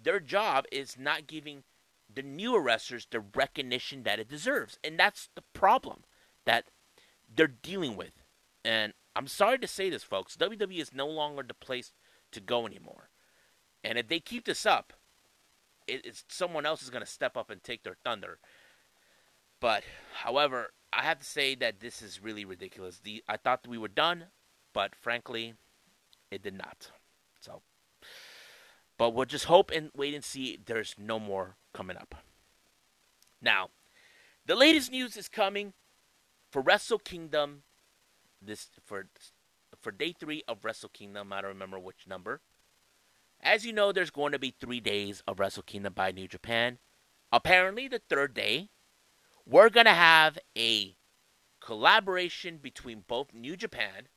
Their 0.00 0.20
job 0.20 0.64
is 0.72 0.96
not 0.98 1.26
giving 1.26 1.64
the 2.12 2.22
newer 2.22 2.60
wrestlers 2.60 3.06
the 3.10 3.20
recognition 3.20 4.04
that 4.04 4.20
it 4.20 4.28
deserves, 4.28 4.78
and 4.84 4.98
that's 4.98 5.28
the 5.34 5.42
problem 5.52 6.04
that 6.44 6.66
they're 7.34 7.48
dealing 7.48 7.96
with. 7.96 8.12
And 8.64 8.92
I'm 9.16 9.26
sorry 9.26 9.58
to 9.58 9.66
say 9.66 9.90
this, 9.90 10.04
folks, 10.04 10.36
WWE 10.36 10.80
is 10.80 10.94
no 10.94 11.08
longer 11.08 11.42
the 11.42 11.54
place 11.54 11.92
to 12.32 12.40
go 12.40 12.66
anymore. 12.66 13.08
And 13.82 13.98
if 13.98 14.08
they 14.08 14.20
keep 14.20 14.44
this 14.44 14.66
up, 14.66 14.92
it's 15.88 16.24
someone 16.28 16.66
else 16.66 16.82
is 16.82 16.90
going 16.90 17.04
to 17.04 17.10
step 17.10 17.36
up 17.36 17.50
and 17.50 17.62
take 17.62 17.82
their 17.82 17.96
thunder. 18.04 18.38
But, 19.60 19.84
however, 20.14 20.72
I 20.92 21.02
have 21.02 21.20
to 21.20 21.26
say 21.26 21.54
that 21.56 21.80
this 21.80 22.02
is 22.02 22.22
really 22.22 22.44
ridiculous. 22.44 23.00
The 23.02 23.22
I 23.28 23.36
thought 23.36 23.66
we 23.66 23.78
were 23.78 23.88
done 23.88 24.26
but 24.76 24.94
frankly, 24.94 25.54
it 26.30 26.42
did 26.42 26.52
not. 26.52 26.90
So, 27.40 27.62
but 28.98 29.14
we'll 29.14 29.24
just 29.24 29.46
hope 29.46 29.70
and 29.70 29.90
wait 29.96 30.12
and 30.12 30.22
see. 30.22 30.58
There's 30.62 30.94
no 30.98 31.18
more 31.18 31.56
coming 31.72 31.96
up. 31.96 32.14
Now, 33.40 33.70
the 34.44 34.54
latest 34.54 34.92
news 34.92 35.16
is 35.16 35.30
coming 35.30 35.72
for 36.50 36.60
Wrestle 36.60 36.98
Kingdom. 36.98 37.62
This 38.40 38.68
for 38.84 39.08
for 39.80 39.90
day 39.90 40.12
three 40.18 40.42
of 40.46 40.64
Wrestle 40.64 40.88
Kingdom. 40.88 41.32
I 41.32 41.40
don't 41.40 41.50
remember 41.50 41.78
which 41.78 42.06
number. 42.06 42.40
As 43.40 43.66
you 43.66 43.72
know, 43.72 43.92
there's 43.92 44.10
going 44.10 44.32
to 44.32 44.38
be 44.38 44.54
three 44.58 44.80
days 44.80 45.22
of 45.26 45.38
Wrestle 45.38 45.62
Kingdom 45.62 45.92
by 45.92 46.10
New 46.10 46.26
Japan. 46.26 46.78
Apparently, 47.32 47.88
the 47.88 48.00
third 48.08 48.34
day, 48.34 48.70
we're 49.44 49.68
gonna 49.68 49.94
have 49.94 50.38
a 50.56 50.96
collaboration 51.60 52.58
between 52.58 53.04
both 53.06 53.34
New 53.34 53.56
Japan 53.56 54.08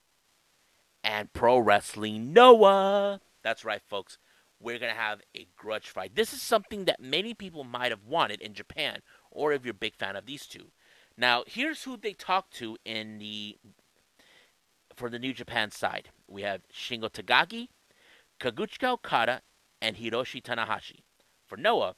and 1.03 1.33
Pro 1.33 1.57
Wrestling 1.57 2.33
Noah. 2.33 3.21
That's 3.43 3.65
right, 3.65 3.81
folks. 3.87 4.17
We're 4.59 4.79
to 4.79 4.89
have 4.89 5.21
a 5.35 5.47
grudge 5.55 5.89
fight. 5.89 6.15
This 6.15 6.33
is 6.33 6.41
something 6.41 6.85
that 6.85 6.99
many 6.99 7.33
people 7.33 7.63
might 7.63 7.91
have 7.91 8.03
wanted 8.05 8.41
in 8.41 8.53
Japan, 8.53 8.99
or 9.31 9.53
if 9.53 9.63
you're 9.63 9.71
a 9.71 9.73
big 9.73 9.95
fan 9.95 10.17
of 10.17 10.25
these 10.25 10.45
two. 10.45 10.71
Now, 11.17 11.43
here's 11.47 11.83
who 11.83 11.97
they 11.97 12.13
talked 12.13 12.53
to 12.55 12.77
in 12.83 13.19
the 13.19 13.57
for 14.99 15.09
the 15.09 15.17
New 15.17 15.33
Japan 15.33 15.71
side. 15.71 16.09
We 16.27 16.41
have 16.41 16.61
Shingo 16.73 17.09
Takagi, 17.09 17.69
Kazuchika 18.39 18.91
Okada, 18.93 19.41
and 19.81 19.95
Hiroshi 19.95 20.43
Tanahashi. 20.43 20.99
For 21.47 21.55
Noah, 21.55 21.95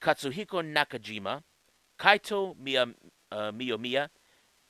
Katsuhiko 0.00 0.62
Nakajima, 0.62 1.42
Kaito 1.98 2.56
Miya, 2.56 2.94
uh, 3.32 3.50
Miyomiya, 3.50 4.08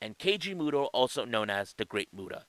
and 0.00 0.18
Keiji 0.18 0.56
Muto, 0.56 0.88
also 0.94 1.26
known 1.26 1.50
as 1.50 1.74
the 1.74 1.84
Great 1.84 2.08
Muta. 2.12 2.46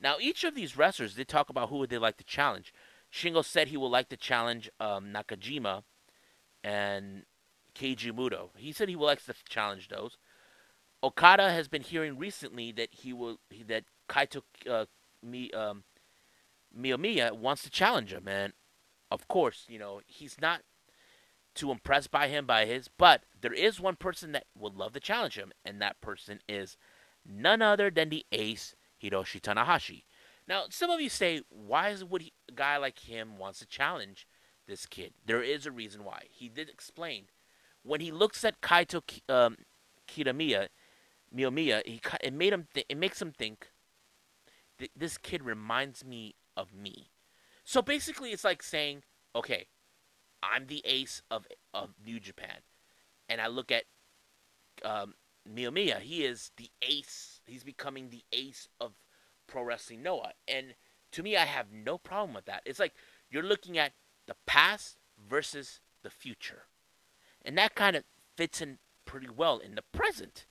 Now, 0.00 0.16
each 0.20 0.44
of 0.44 0.54
these 0.54 0.76
wrestlers, 0.76 1.14
did 1.14 1.26
talk 1.26 1.50
about 1.50 1.68
who 1.68 1.78
would 1.78 1.90
they 1.90 1.98
like 1.98 2.16
to 2.18 2.24
challenge. 2.24 2.72
Shingo 3.12 3.44
said 3.44 3.68
he 3.68 3.76
would 3.76 3.88
like 3.88 4.08
to 4.10 4.16
challenge 4.16 4.70
um, 4.78 5.12
Nakajima 5.12 5.82
and 6.62 7.24
Keiji 7.74 8.12
Muto. 8.12 8.50
He 8.56 8.72
said 8.72 8.88
he 8.88 8.96
would 8.96 9.06
like 9.06 9.24
to 9.24 9.34
challenge 9.48 9.88
those. 9.88 10.16
Okada 11.02 11.50
has 11.50 11.68
been 11.68 11.82
hearing 11.82 12.16
recently 12.16 12.72
that 12.72 12.88
he 12.92 13.12
will 13.12 13.38
that 13.66 13.84
Kaito 14.08 14.42
uh, 14.70 14.86
Mi, 15.22 15.50
um, 15.52 15.84
Miyomiya 16.78 17.32
wants 17.32 17.62
to 17.62 17.70
challenge 17.70 18.12
him, 18.12 18.28
and 18.28 18.52
of 19.10 19.28
course, 19.28 19.64
you 19.68 19.78
know 19.78 20.00
he's 20.06 20.36
not 20.40 20.62
too 21.54 21.70
impressed 21.70 22.10
by 22.10 22.28
him 22.28 22.46
by 22.46 22.66
his, 22.66 22.88
but 22.88 23.22
there 23.40 23.52
is 23.52 23.80
one 23.80 23.96
person 23.96 24.32
that 24.32 24.44
would 24.58 24.74
love 24.74 24.92
to 24.92 25.00
challenge 25.00 25.38
him, 25.38 25.52
and 25.64 25.80
that 25.80 26.00
person 26.00 26.40
is 26.48 26.76
none 27.24 27.62
other 27.62 27.90
than 27.90 28.08
the 28.08 28.26
Ace 28.32 28.74
Hiroshi 29.02 29.40
Tanahashi. 29.40 30.02
Now, 30.46 30.64
some 30.68 30.90
of 30.90 31.00
you 31.00 31.08
say, 31.08 31.40
why 31.48 31.94
would 32.08 32.22
he, 32.22 32.32
a 32.48 32.52
guy 32.52 32.76
like 32.76 32.98
him 32.98 33.38
wants 33.38 33.60
to 33.60 33.66
challenge 33.66 34.26
this 34.66 34.84
kid? 34.84 35.14
There 35.24 35.42
is 35.42 35.64
a 35.64 35.70
reason 35.70 36.04
why. 36.04 36.24
He 36.28 36.48
did 36.48 36.68
explain. 36.68 37.26
When 37.82 38.00
he 38.00 38.10
looks 38.10 38.44
at 38.44 38.60
Kaito 38.60 39.02
um, 39.28 39.56
Kitamiya, 40.08 40.68
Miyomiya, 41.34 41.86
he 41.86 42.00
it 42.22 42.32
made 42.32 42.52
him 42.52 42.68
th- 42.74 42.86
it 42.88 42.96
makes 42.96 43.20
him 43.20 43.32
think 43.32 43.70
this 44.96 45.18
kid 45.18 45.42
reminds 45.42 46.04
me 46.04 46.34
of 46.56 46.74
me. 46.74 47.10
So 47.64 47.82
basically, 47.82 48.30
it's 48.30 48.44
like 48.44 48.62
saying, 48.62 49.02
okay, 49.34 49.66
I'm 50.42 50.66
the 50.66 50.82
ace 50.84 51.22
of 51.30 51.46
of 51.72 51.90
New 52.04 52.20
Japan, 52.20 52.58
and 53.28 53.40
I 53.40 53.46
look 53.46 53.72
at 53.72 53.84
um, 54.84 55.14
Miyomiya. 55.48 56.00
He 56.00 56.24
is 56.24 56.50
the 56.56 56.70
ace 56.82 57.40
he's 57.46 57.64
becoming 57.64 58.10
the 58.10 58.24
ace 58.32 58.68
of 58.80 58.92
pro 59.46 59.62
wrestling 59.62 60.02
Noah. 60.02 60.32
And 60.48 60.74
to 61.12 61.22
me, 61.22 61.36
I 61.36 61.44
have 61.44 61.72
no 61.72 61.98
problem 61.98 62.34
with 62.34 62.46
that. 62.46 62.62
It's 62.64 62.78
like 62.78 62.94
you're 63.30 63.42
looking 63.42 63.78
at 63.78 63.92
the 64.26 64.36
past 64.46 64.96
versus 65.18 65.80
the 66.02 66.10
future. 66.10 66.64
And 67.44 67.56
that 67.58 67.74
kind 67.74 67.96
of 67.96 68.04
fits 68.36 68.60
in 68.60 68.78
pretty 69.04 69.28
well 69.28 69.58
in 69.58 69.74
the 69.74 69.82
present. 69.92 70.46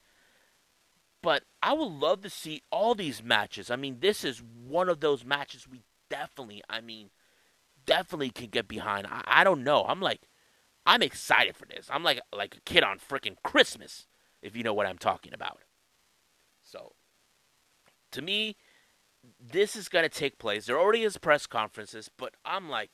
But 1.24 1.44
I 1.63 1.74
would 1.74 1.86
love 1.92 2.22
to 2.22 2.30
see 2.30 2.62
all 2.70 2.94
these 2.94 3.24
matches. 3.24 3.72
I 3.72 3.77
mean, 3.77 3.98
this 4.01 4.24
is 4.25 4.44
one 4.44 4.89
of 4.89 5.00
those 5.00 5.24
matches 5.24 5.68
we 5.68 5.82
definitely, 6.10 6.62
I 6.70 6.82
mean, 6.82 7.10
definitely 7.86 8.30
can 8.30 8.48
get 8.48 8.68
behind. 8.68 9.08
I, 9.08 9.24
I 9.25 9.44
don't 9.46 9.63
know. 9.63 9.86
I'm 9.88 10.01
like, 10.01 10.27
I'm 10.86 11.01
excited 11.01 11.56
for 11.56 11.65
this. 11.65 11.88
I'm 11.89 12.03
like 12.03 12.20
like 12.36 12.58
a 12.58 12.62
kid 12.62 12.84
on 12.84 13.00
freaking 13.00 13.38
Christmas, 13.42 14.06
if 14.42 14.56
you 14.56 14.63
know 14.63 14.74
what 14.74 14.86
I'm 14.86 14.98
talking 14.98 15.34
about. 15.34 15.62
So, 16.62 16.92
to 18.12 18.22
me, 18.22 18.58
this 19.39 19.77
is 19.77 19.88
to 20.03 20.10
take 20.10 20.38
place. 20.38 20.65
There 20.65 20.80
already 20.80 21.03
is 21.03 21.18
press 21.18 21.48
conferences, 21.48 22.10
but 22.18 22.34
I'm 22.44 22.70
like, 22.70 22.89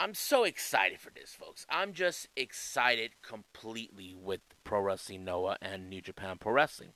I'm 0.00 0.14
so 0.14 0.44
excited 0.44 0.98
for 0.98 1.10
this, 1.10 1.34
folks. 1.34 1.66
I'm 1.68 1.92
just 1.92 2.28
excited 2.34 3.20
completely 3.20 4.14
with 4.14 4.40
Pro 4.64 4.80
Wrestling 4.80 5.26
Noah 5.26 5.58
and 5.60 5.90
New 5.90 6.00
Japan 6.00 6.38
Pro 6.40 6.52
Wrestling. 6.52 6.94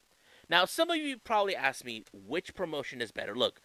Now, 0.49 0.64
some 0.64 0.88
of 0.88 0.96
you 0.96 1.18
probably 1.18 1.54
ask 1.54 1.84
me 1.84 2.04
which 2.14 2.54
promotion 2.54 3.02
is 3.02 3.12
better. 3.12 3.34
Look, 3.34 3.61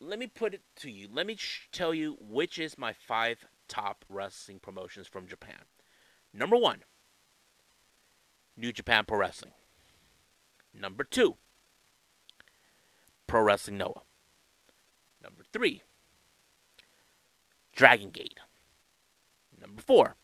let 0.00 0.18
me 0.18 0.26
put 0.26 0.54
it 0.54 0.62
to 0.76 0.90
you. 0.90 1.06
Let 1.12 1.26
me 1.26 1.36
sh- 1.36 1.68
tell 1.70 1.92
you 1.92 2.16
which 2.18 2.58
is 2.58 2.78
my 2.78 2.94
five 2.94 3.44
top 3.68 4.06
wrestling 4.08 4.58
promotions 4.58 5.06
from 5.06 5.26
Japan. 5.26 5.66
Number 6.32 6.56
one, 6.56 6.78
New 8.56 8.72
Japan 8.72 9.04
Pro 9.06 9.18
Wrestling. 9.18 9.52
Number 10.72 11.04
two, 11.04 11.36
Pro 13.26 13.42
Wrestling 13.42 13.76
Noah. 13.76 14.00
Number 15.22 15.42
three, 15.52 15.82
Dragon 17.74 18.08
Gate. 18.08 18.38
Number 19.60 19.82
four, 19.82 20.16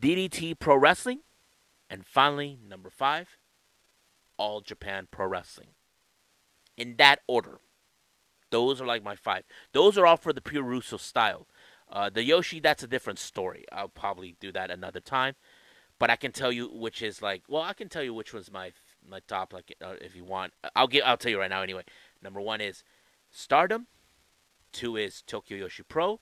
DDT 0.00 0.58
Pro 0.58 0.76
Wrestling. 0.76 1.20
And 1.90 2.06
finally, 2.06 2.58
number 2.66 2.90
five, 2.90 3.36
All 4.36 4.60
Japan 4.60 5.06
Pro 5.10 5.26
Wrestling. 5.26 5.68
In 6.76 6.96
that 6.96 7.20
order. 7.28 7.60
Those 8.50 8.80
are 8.80 8.86
like 8.86 9.02
my 9.02 9.16
five. 9.16 9.44
Those 9.72 9.98
are 9.98 10.06
all 10.06 10.16
for 10.16 10.32
the 10.32 10.40
puroresu 10.40 10.98
style. 10.98 11.46
Uh, 11.90 12.10
the 12.10 12.28
Joshi, 12.28 12.62
that's 12.62 12.82
a 12.82 12.88
different 12.88 13.18
story. 13.18 13.64
I'll 13.70 13.88
probably 13.88 14.36
do 14.40 14.50
that 14.52 14.70
another 14.70 15.00
time. 15.00 15.34
But 15.98 16.10
I 16.10 16.16
can 16.16 16.32
tell 16.32 16.50
you 16.50 16.68
which 16.68 17.02
is 17.02 17.22
like, 17.22 17.42
well, 17.48 17.62
I 17.62 17.72
can 17.72 17.88
tell 17.88 18.02
you 18.02 18.14
which 18.14 18.34
one's 18.34 18.50
my 18.50 18.72
my 19.08 19.20
top. 19.28 19.52
Like, 19.52 19.74
uh, 19.82 19.94
if 20.00 20.16
you 20.16 20.24
want, 20.24 20.52
I'll 20.74 20.88
give. 20.88 21.02
I'll 21.04 21.16
tell 21.16 21.30
you 21.30 21.38
right 21.38 21.50
now. 21.50 21.62
Anyway, 21.62 21.84
number 22.22 22.40
one 22.40 22.60
is 22.60 22.82
Stardom. 23.30 23.86
Two 24.72 24.96
is 24.96 25.22
Tokyo 25.22 25.66
Joshi 25.66 25.82
Pro. 25.86 26.20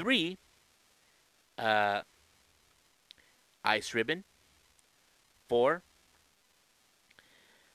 Three, 0.00 0.38
uh, 1.58 2.00
Ice 3.62 3.92
Ribbon. 3.92 4.24
Four, 5.46 5.82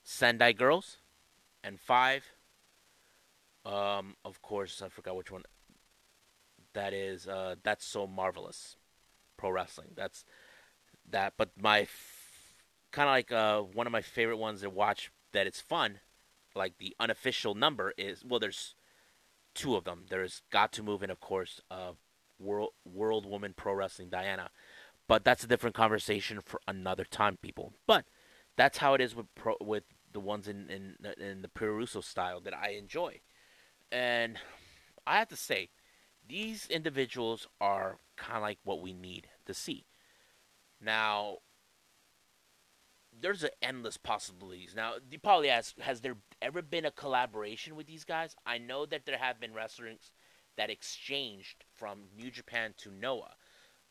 Sendai 0.01 0.53
Girls. 0.53 0.97
And 1.63 1.79
five, 1.79 2.23
um, 3.63 4.15
of 4.25 4.41
course, 4.41 4.81
I 4.81 4.89
forgot 4.89 5.15
which 5.15 5.29
one. 5.29 5.43
That 6.73 6.93
is, 6.93 7.27
uh, 7.27 7.55
that's 7.61 7.85
so 7.85 8.07
marvelous. 8.07 8.75
Pro 9.37 9.51
wrestling. 9.51 9.89
That's 9.95 10.25
that. 11.07 11.33
But 11.37 11.49
my 11.61 11.81
f- 11.81 12.55
kind 12.91 13.07
of 13.07 13.13
like 13.13 13.31
uh, 13.31 13.61
one 13.61 13.85
of 13.85 13.91
my 13.91 14.01
favorite 14.01 14.37
ones 14.37 14.61
to 14.61 14.69
watch 14.71 15.11
that 15.31 15.45
it's 15.45 15.61
fun, 15.61 15.99
like 16.55 16.79
the 16.79 16.95
unofficial 16.99 17.53
number 17.53 17.93
is 17.99 18.23
well, 18.25 18.39
there's 18.39 18.73
two 19.53 19.75
of 19.75 19.83
them. 19.83 20.05
There's 20.09 20.41
Gatoh 20.51 20.83
Move 20.83 21.03
and 21.03 21.11
of 21.11 21.19
course, 21.19 21.61
uh, 21.69 21.91
World 22.39 22.71
World 22.85 23.25
Woman 23.25 23.53
Pro 23.55 23.73
Wrestling 23.73 24.09
Diana. 24.09 24.49
But 25.07 25.23
that's 25.23 25.43
a 25.43 25.47
different 25.47 25.75
conversation 25.75 26.41
for 26.41 26.59
another 26.67 27.05
time, 27.05 27.37
people. 27.41 27.73
But 27.85 28.05
that's 28.57 28.79
how 28.79 28.93
it 28.95 29.01
is 29.01 29.15
with 29.15 29.27
pro, 29.35 29.55
with 29.61 29.83
the 30.11 30.19
ones 30.19 30.47
in 30.47 30.69
in 30.69 30.95
in 31.21 31.41
the 31.41 31.47
puroresu 31.47 32.03
style 32.03 32.39
that 32.41 32.55
I 32.55 32.69
enjoy. 32.69 33.21
And 33.91 34.37
I 35.05 35.19
have 35.19 35.27
to 35.29 35.35
say, 35.35 35.69
these 36.27 36.67
individuals 36.67 37.47
are 37.61 37.99
kind 38.17 38.37
of 38.37 38.41
like 38.41 38.59
what 38.63 38.81
we 38.81 38.93
need 38.93 39.27
to 39.45 39.53
see. 39.53 39.85
Now, 40.81 41.37
there's 43.17 43.43
an 43.43 43.51
endless 43.61 43.97
possibilities. 43.97 44.73
Now, 44.75 44.93
you 45.09 45.19
probably 45.19 45.49
ask, 45.49 45.79
has 45.79 46.01
there 46.01 46.17
ever 46.41 46.61
been 46.61 46.85
a 46.85 46.91
collaboration 46.91 47.75
with 47.75 47.87
these 47.87 48.03
guys? 48.03 48.35
I 48.45 48.57
know 48.57 48.85
that 48.85 49.05
there 49.05 49.17
have 49.17 49.39
been 49.39 49.53
wrestlers 49.53 50.11
that 50.57 50.69
exchanged 50.69 51.63
from 51.73 52.03
New 52.17 52.31
Japan 52.31 52.73
to 52.77 52.91
Noah. 52.91 53.35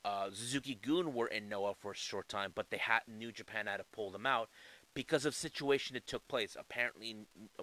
Uh, 0.04 0.28
Suzuki-gun 0.30 1.14
were 1.14 1.26
in 1.26 1.48
Noah 1.48 1.74
for 1.74 1.92
a 1.92 1.96
short 1.96 2.28
time, 2.28 2.52
but 2.54 2.70
they 2.70 2.76
had 2.76 3.00
New 3.08 3.32
Japan 3.32 3.66
had 3.66 3.78
to 3.78 3.84
pull 3.92 4.10
them 4.10 4.26
out 4.26 4.50
because 4.92 5.24
of 5.24 5.34
situation 5.34 5.94
that 5.94 6.06
took 6.06 6.26
place. 6.28 6.56
Apparently, 6.58 7.16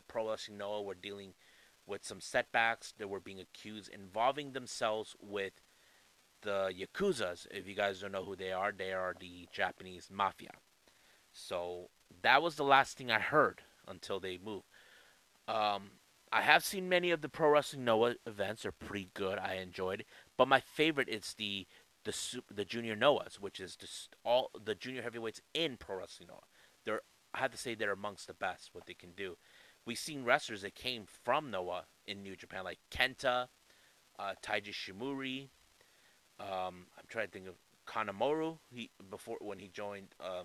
Pro 0.07 0.29
Wrestling 0.29 0.57
Noah 0.57 0.81
were 0.81 0.95
dealing 0.95 1.33
with 1.85 2.03
some 2.03 2.19
setbacks. 2.19 2.93
They 2.97 3.05
were 3.05 3.19
being 3.19 3.39
accused 3.39 3.89
involving 3.89 4.51
themselves 4.53 5.15
with 5.21 5.53
the 6.41 6.71
Yakuzas. 6.75 7.47
If 7.51 7.67
you 7.67 7.75
guys 7.75 7.99
don't 7.99 8.11
know 8.11 8.23
who 8.23 8.35
they 8.35 8.51
are, 8.51 8.71
they 8.71 8.91
are 8.91 9.15
the 9.19 9.47
Japanese 9.53 10.09
mafia. 10.11 10.51
So 11.31 11.89
that 12.21 12.41
was 12.41 12.55
the 12.55 12.63
last 12.63 12.97
thing 12.97 13.11
I 13.11 13.19
heard 13.19 13.61
until 13.87 14.19
they 14.19 14.37
moved. 14.43 14.65
Um, 15.47 15.91
I 16.31 16.41
have 16.41 16.63
seen 16.63 16.87
many 16.87 17.11
of 17.11 17.21
the 17.21 17.29
Pro 17.29 17.49
Wrestling 17.49 17.83
Noah 17.83 18.15
events; 18.25 18.65
are 18.65 18.71
pretty 18.71 19.09
good. 19.13 19.37
I 19.37 19.55
enjoyed, 19.55 20.05
but 20.37 20.47
my 20.47 20.61
favorite 20.61 21.09
is 21.09 21.33
the 21.37 21.67
the 22.03 22.41
the 22.49 22.65
Junior 22.65 22.95
Noahs, 22.95 23.35
which 23.35 23.59
is 23.59 23.75
just 23.75 24.15
all 24.23 24.49
the 24.63 24.75
junior 24.75 25.01
heavyweights 25.01 25.41
in 25.53 25.77
Pro 25.77 25.97
Wrestling 25.97 26.29
Noah. 26.29 26.47
They're 26.85 27.01
I 27.33 27.39
have 27.39 27.51
to 27.51 27.57
say 27.57 27.75
they're 27.75 27.91
amongst 27.91 28.27
the 28.27 28.33
best 28.33 28.69
what 28.73 28.85
they 28.85 28.93
can 28.93 29.11
do. 29.11 29.37
We've 29.85 29.97
seen 29.97 30.23
wrestlers 30.23 30.61
that 30.61 30.75
came 30.75 31.05
from 31.05 31.49
Noah 31.49 31.85
in 32.05 32.21
New 32.21 32.35
Japan, 32.35 32.63
like 32.63 32.79
Kenta, 32.91 33.47
uh, 34.19 34.33
Taiji 34.43 34.73
Shimori. 34.73 35.49
Um, 36.39 36.87
I'm 36.97 37.05
trying 37.07 37.27
to 37.27 37.31
think 37.31 37.47
of 37.47 37.55
Kanemaru. 37.87 38.59
He 38.69 38.89
before 39.09 39.37
when 39.41 39.59
he 39.59 39.67
joined, 39.67 40.15
uh, 40.19 40.43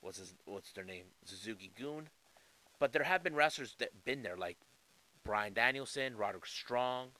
what's 0.00 0.18
his 0.18 0.34
what's 0.44 0.72
their 0.72 0.84
name? 0.84 1.06
Suzuki-gun. 1.24 2.08
But 2.78 2.92
there 2.92 3.04
have 3.04 3.22
been 3.22 3.34
wrestlers 3.34 3.76
that 3.78 4.04
been 4.04 4.22
there, 4.22 4.36
like 4.36 4.58
Bryan 5.24 5.54
Danielson, 5.54 6.16
Roderick 6.16 6.46
Strong, 6.46 7.10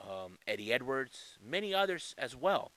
um, 0.00 0.38
Eddie 0.46 0.72
Edwards, 0.72 1.38
many 1.42 1.74
others 1.74 2.14
as 2.18 2.36
well. 2.36 2.72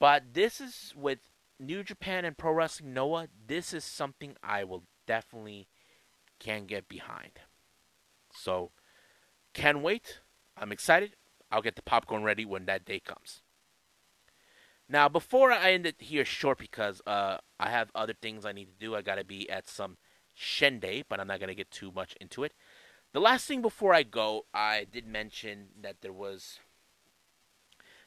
But 0.00 0.34
this 0.34 0.60
is 0.60 0.92
with 0.96 1.20
New 1.58 1.82
Japan 1.82 2.24
and 2.24 2.36
Pro 2.36 2.52
Wrestling 2.52 2.94
Noah. 2.94 3.28
This 3.46 3.72
is 3.72 3.84
something 3.84 4.36
I 4.42 4.64
will 4.64 4.84
definitely 5.06 5.68
can 6.38 6.66
get 6.66 6.88
behind. 6.88 7.40
So, 8.32 8.72
can 9.52 9.82
wait. 9.82 10.20
I'm 10.56 10.72
excited. 10.72 11.16
I'll 11.50 11.62
get 11.62 11.76
the 11.76 11.82
popcorn 11.82 12.24
ready 12.24 12.44
when 12.44 12.66
that 12.66 12.84
day 12.84 13.00
comes. 13.00 13.42
Now, 14.88 15.08
before 15.08 15.50
I 15.52 15.72
end 15.72 15.86
it 15.86 15.96
here 15.98 16.24
short, 16.24 16.58
because 16.58 17.00
uh, 17.06 17.38
I 17.58 17.70
have 17.70 17.90
other 17.94 18.12
things 18.12 18.44
I 18.44 18.52
need 18.52 18.66
to 18.66 18.78
do, 18.78 18.94
I 18.94 19.02
got 19.02 19.14
to 19.14 19.24
be 19.24 19.48
at 19.48 19.68
some 19.68 19.96
Shende, 20.36 21.04
but 21.08 21.20
I'm 21.20 21.28
not 21.28 21.40
to 21.40 21.54
get 21.54 21.70
too 21.70 21.92
much 21.92 22.14
into 22.20 22.44
it. 22.44 22.52
The 23.14 23.20
last 23.20 23.46
thing 23.46 23.62
before 23.62 23.94
I 23.94 24.02
go, 24.02 24.44
I 24.52 24.86
did 24.90 25.06
mention 25.06 25.68
that 25.80 26.00
there 26.00 26.12
was 26.12 26.58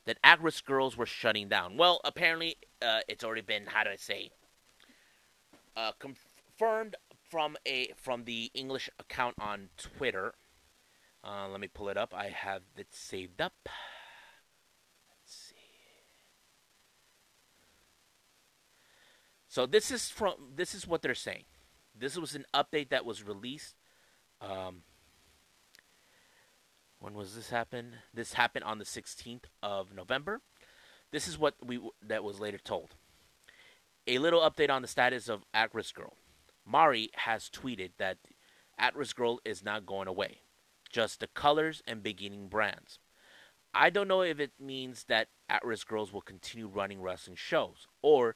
that 0.03 0.21
Actwres 0.21 0.61
girl'Z 0.61 0.97
were 0.97 1.05
shutting 1.05 1.47
down. 1.47 1.77
Well, 1.77 2.01
apparently, 2.03 2.57
uh, 2.81 2.99
it's 3.07 3.23
already 3.23 3.41
been 3.41 3.67
how 3.67 3.85
do 3.85 3.89
I 3.89 3.95
say 3.95 4.31
uh, 5.77 5.93
confirmed 5.97 6.97
from 7.29 7.55
a 7.65 7.93
from 7.95 8.25
the 8.25 8.51
English 8.53 8.89
account 8.99 9.35
on 9.39 9.69
Twitter. 9.77 10.33
Uh, 11.23 11.47
let 11.47 11.61
me 11.61 11.69
pull 11.69 11.87
it 11.87 11.95
up. 11.95 12.13
I 12.13 12.27
have 12.27 12.63
it 12.75 12.87
saved 12.91 13.39
up. 13.39 13.53
Let's 13.63 15.33
see. 15.33 15.55
So 19.47 19.65
this 19.65 19.89
is 19.89 20.09
from 20.09 20.33
this 20.53 20.75
is 20.75 20.85
what 20.85 21.01
they're 21.01 21.15
saying. 21.15 21.45
This 21.97 22.17
was 22.17 22.35
an 22.35 22.43
update 22.53 22.89
that 22.89 23.05
was 23.05 23.23
released. 23.23 23.75
Um, 24.41 24.83
when 26.99 27.13
was 27.13 27.35
this 27.35 27.49
happen? 27.49 27.95
This 28.13 28.33
happened 28.33 28.65
on 28.65 28.79
the 28.79 28.85
16th 28.85 29.45
of 29.61 29.93
November. 29.93 30.41
This 31.11 31.27
is 31.27 31.37
what 31.37 31.55
we 31.65 31.79
that 32.01 32.23
was 32.23 32.39
later 32.39 32.57
told. 32.57 32.95
A 34.07 34.17
little 34.17 34.41
update 34.41 34.69
on 34.69 34.81
the 34.81 34.87
status 34.87 35.29
of 35.29 35.43
Actwres 35.53 35.93
girl'Z. 35.93 36.13
Mari 36.65 37.09
has 37.15 37.49
tweeted 37.49 37.91
that 37.97 38.17
Actwres 38.79 39.13
girl'Z 39.13 39.39
is 39.45 39.63
not 39.63 39.85
going 39.85 40.07
away, 40.07 40.41
just 40.89 41.19
the 41.19 41.27
colors 41.27 41.81
and 41.87 42.03
beginning 42.03 42.47
brands. 42.47 42.99
I 43.73 43.89
don't 43.89 44.07
know 44.07 44.21
if 44.21 44.39
it 44.39 44.51
means 44.59 45.05
that 45.07 45.27
Actwres 45.49 45.85
girl'Z 45.85 46.11
will 46.11 46.21
continue 46.21 46.67
running 46.67 47.01
wrestling 47.01 47.37
shows 47.37 47.87
or 48.01 48.35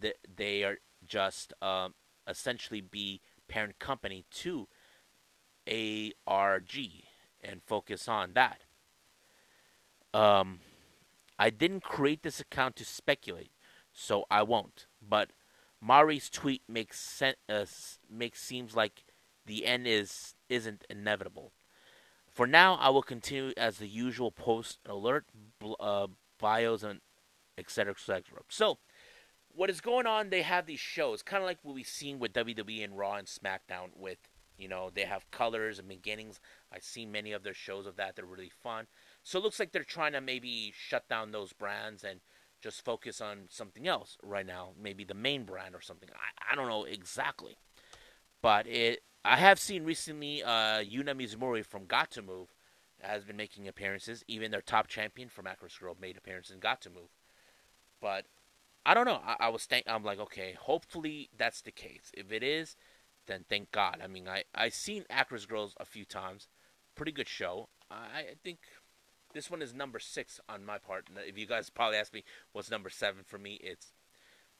that 0.00 0.16
they 0.36 0.64
are 0.64 0.78
just 1.06 1.52
um, 1.62 1.94
essentially 2.26 2.80
be 2.80 3.20
parent 3.48 3.78
company 3.78 4.24
to 4.30 4.68
ARG 5.68 6.76
and 7.42 7.62
focus 7.62 8.08
on 8.08 8.32
that. 8.34 8.62
Um, 10.12 10.60
I 11.38 11.50
didn't 11.50 11.82
create 11.82 12.22
this 12.22 12.40
account 12.40 12.76
to 12.76 12.84
speculate, 12.84 13.52
so 13.92 14.24
I 14.30 14.42
won't. 14.42 14.86
But 15.00 15.30
Mari's 15.80 16.28
tweet 16.28 16.62
makes 16.68 17.00
sen- 17.00 17.34
uh, 17.48 17.64
makes 18.10 18.42
seems 18.42 18.76
like 18.76 19.04
the 19.46 19.64
end 19.66 19.86
is 19.86 20.34
isn't 20.48 20.84
inevitable. 20.90 21.52
For 22.28 22.46
now, 22.46 22.74
I 22.76 22.90
will 22.90 23.02
continue 23.02 23.52
as 23.56 23.78
the 23.78 23.88
usual 23.88 24.30
post 24.30 24.78
alert 24.86 25.26
uh, 25.80 26.08
bios 26.38 26.82
and 26.82 27.00
etc. 27.58 27.92
etc. 27.92 28.42
So, 28.48 28.78
what 29.52 29.70
is 29.70 29.80
going 29.80 30.06
on? 30.06 30.30
They 30.30 30.42
have 30.42 30.66
these 30.66 30.80
shows, 30.80 31.22
kind 31.22 31.42
of 31.42 31.46
like 31.46 31.58
what 31.62 31.74
we've 31.74 31.86
seen 31.86 32.18
with 32.18 32.32
WWE 32.32 32.84
and 32.84 32.96
Raw 32.96 33.14
and 33.14 33.26
SmackDown. 33.26 33.96
With 33.96 34.18
you 34.60 34.68
know, 34.68 34.90
they 34.92 35.04
have 35.04 35.30
colors 35.30 35.78
and 35.78 35.88
beginnings. 35.88 36.40
I've 36.72 36.84
seen 36.84 37.10
many 37.10 37.32
of 37.32 37.42
their 37.42 37.54
shows 37.54 37.86
of 37.86 37.96
that. 37.96 38.16
They're 38.16 38.24
really 38.24 38.50
fun. 38.62 38.86
So 39.22 39.38
it 39.38 39.42
looks 39.42 39.58
like 39.58 39.72
they're 39.72 39.84
trying 39.84 40.12
to 40.12 40.20
maybe 40.20 40.72
shut 40.76 41.08
down 41.08 41.32
those 41.32 41.52
brands 41.52 42.04
and 42.04 42.20
just 42.60 42.84
focus 42.84 43.20
on 43.20 43.44
something 43.48 43.88
else 43.88 44.18
right 44.22 44.46
now, 44.46 44.70
maybe 44.80 45.04
the 45.04 45.14
main 45.14 45.44
brand 45.44 45.74
or 45.74 45.80
something. 45.80 46.08
I, 46.12 46.52
I 46.52 46.56
don't 46.56 46.68
know 46.68 46.84
exactly. 46.84 47.56
But 48.42 48.66
it 48.66 49.02
I 49.24 49.36
have 49.36 49.58
seen 49.58 49.84
recently 49.84 50.42
uh, 50.42 50.80
Yuna 50.80 51.14
Mizumori 51.14 51.64
from 51.64 51.84
Gatoh 51.86 52.24
Move 52.24 52.54
has 53.02 53.24
been 53.24 53.36
making 53.36 53.68
appearances. 53.68 54.24
Even 54.28 54.50
their 54.50 54.62
top 54.62 54.88
champion 54.88 55.28
from 55.28 55.46
Actwres 55.46 55.78
girl'Z 55.78 56.00
made 56.00 56.16
appearances 56.16 56.52
and 56.52 56.62
Gatoh 56.62 56.94
Move. 56.94 57.10
But 58.00 58.24
I 58.86 58.94
don't 58.94 59.04
know. 59.04 59.20
I, 59.24 59.36
I 59.40 59.48
was 59.48 59.66
think 59.66 59.84
I'm 59.86 60.04
like, 60.04 60.18
okay, 60.20 60.56
hopefully 60.58 61.28
that's 61.36 61.60
the 61.60 61.70
case. 61.70 62.10
If 62.14 62.32
it 62.32 62.42
is, 62.42 62.76
then 63.30 63.44
thank 63.48 63.70
God. 63.70 64.00
I 64.02 64.06
mean, 64.06 64.28
I 64.28 64.44
I 64.54 64.68
seen 64.68 65.04
Actwres 65.10 65.46
girl'Z 65.46 65.74
a 65.78 65.84
few 65.84 66.04
times. 66.04 66.48
Pretty 66.94 67.12
good 67.12 67.28
show. 67.28 67.68
I, 67.90 67.94
I 67.94 68.34
think 68.42 68.58
this 69.32 69.50
one 69.50 69.62
is 69.62 69.72
number 69.72 69.98
six 69.98 70.40
on 70.48 70.64
my 70.64 70.78
part. 70.78 71.08
If 71.26 71.38
you 71.38 71.46
guys 71.46 71.70
probably 71.70 71.98
ask 71.98 72.12
me 72.12 72.24
what's 72.52 72.70
number 72.70 72.90
seven 72.90 73.22
for 73.24 73.38
me, 73.38 73.60
it's 73.62 73.92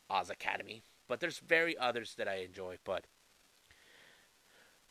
Oz 0.09 0.31
Academy. 0.31 0.83
But 1.09 1.21
there's 1.21 1.39
very 1.41 1.77
others 1.77 2.15
that 2.17 2.29
I 2.29 2.37
enjoy. 2.37 2.77
But 2.85 3.07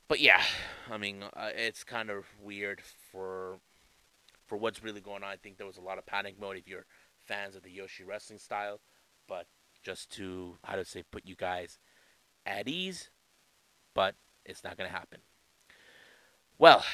but 0.09 0.19
yeah, 0.19 0.43
I 0.91 0.97
mean, 0.97 1.23
uh, 1.23 1.51
it's 1.55 1.83
kind 1.83 2.09
of 2.09 2.25
weird 2.41 2.81
for 2.81 3.59
for 4.45 4.57
what's 4.57 4.83
really 4.83 5.01
going 5.01 5.23
on. 5.23 5.29
I 5.29 5.37
think 5.37 5.57
there 5.57 5.67
was 5.67 5.77
a 5.77 5.81
lot 5.81 5.97
of 5.97 6.05
panic 6.05 6.39
mode 6.39 6.57
if 6.57 6.67
you're 6.67 6.85
fans 7.17 7.55
of 7.55 7.63
the 7.63 7.69
Joshi 7.69 8.05
wrestling 8.05 8.39
style, 8.39 8.81
but 9.27 9.45
just 9.83 10.11
to 10.17 10.57
how 10.63 10.75
to 10.75 10.83
say 10.83 11.03
put 11.03 11.25
you 11.25 11.35
guys 11.35 11.77
at 12.45 12.67
ease, 12.67 13.09
but 13.99 14.15
it's 14.45 14.63
not 14.63 14.77
gonna 14.77 14.87
happen. 14.87 15.19
Well, 16.57 16.85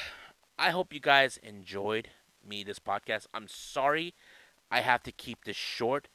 I 0.58 0.70
hope 0.70 0.92
you 0.92 0.98
guys 0.98 1.38
enjoyed 1.40 2.08
me 2.44 2.64
this 2.64 2.80
podcast. 2.80 3.28
I'm 3.32 3.46
sorry 3.46 4.12
I 4.72 4.80
have 4.80 5.04
to 5.04 5.12
keep 5.12 5.44
this 5.44 5.54
short, 5.54 6.08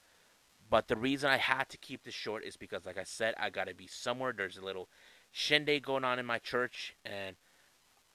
but 0.70 0.90
the 0.90 0.98
reason 0.98 1.30
I 1.30 1.38
had 1.38 1.70
to 1.70 1.78
keep 1.78 2.04
this 2.04 2.14
short 2.14 2.44
is 2.44 2.58
because, 2.58 2.86
like 2.86 2.98
I 2.98 3.06
said, 3.06 3.36
I 3.38 3.50
gotta 3.50 3.74
be 3.74 3.88
somewhere. 3.88 4.34
There's 4.36 4.58
a 4.58 4.66
little 4.66 4.90
shindig 5.32 5.84
going 5.84 6.04
on 6.04 6.20
in 6.20 6.26
my 6.26 6.40
church, 6.40 6.94
and 7.06 7.38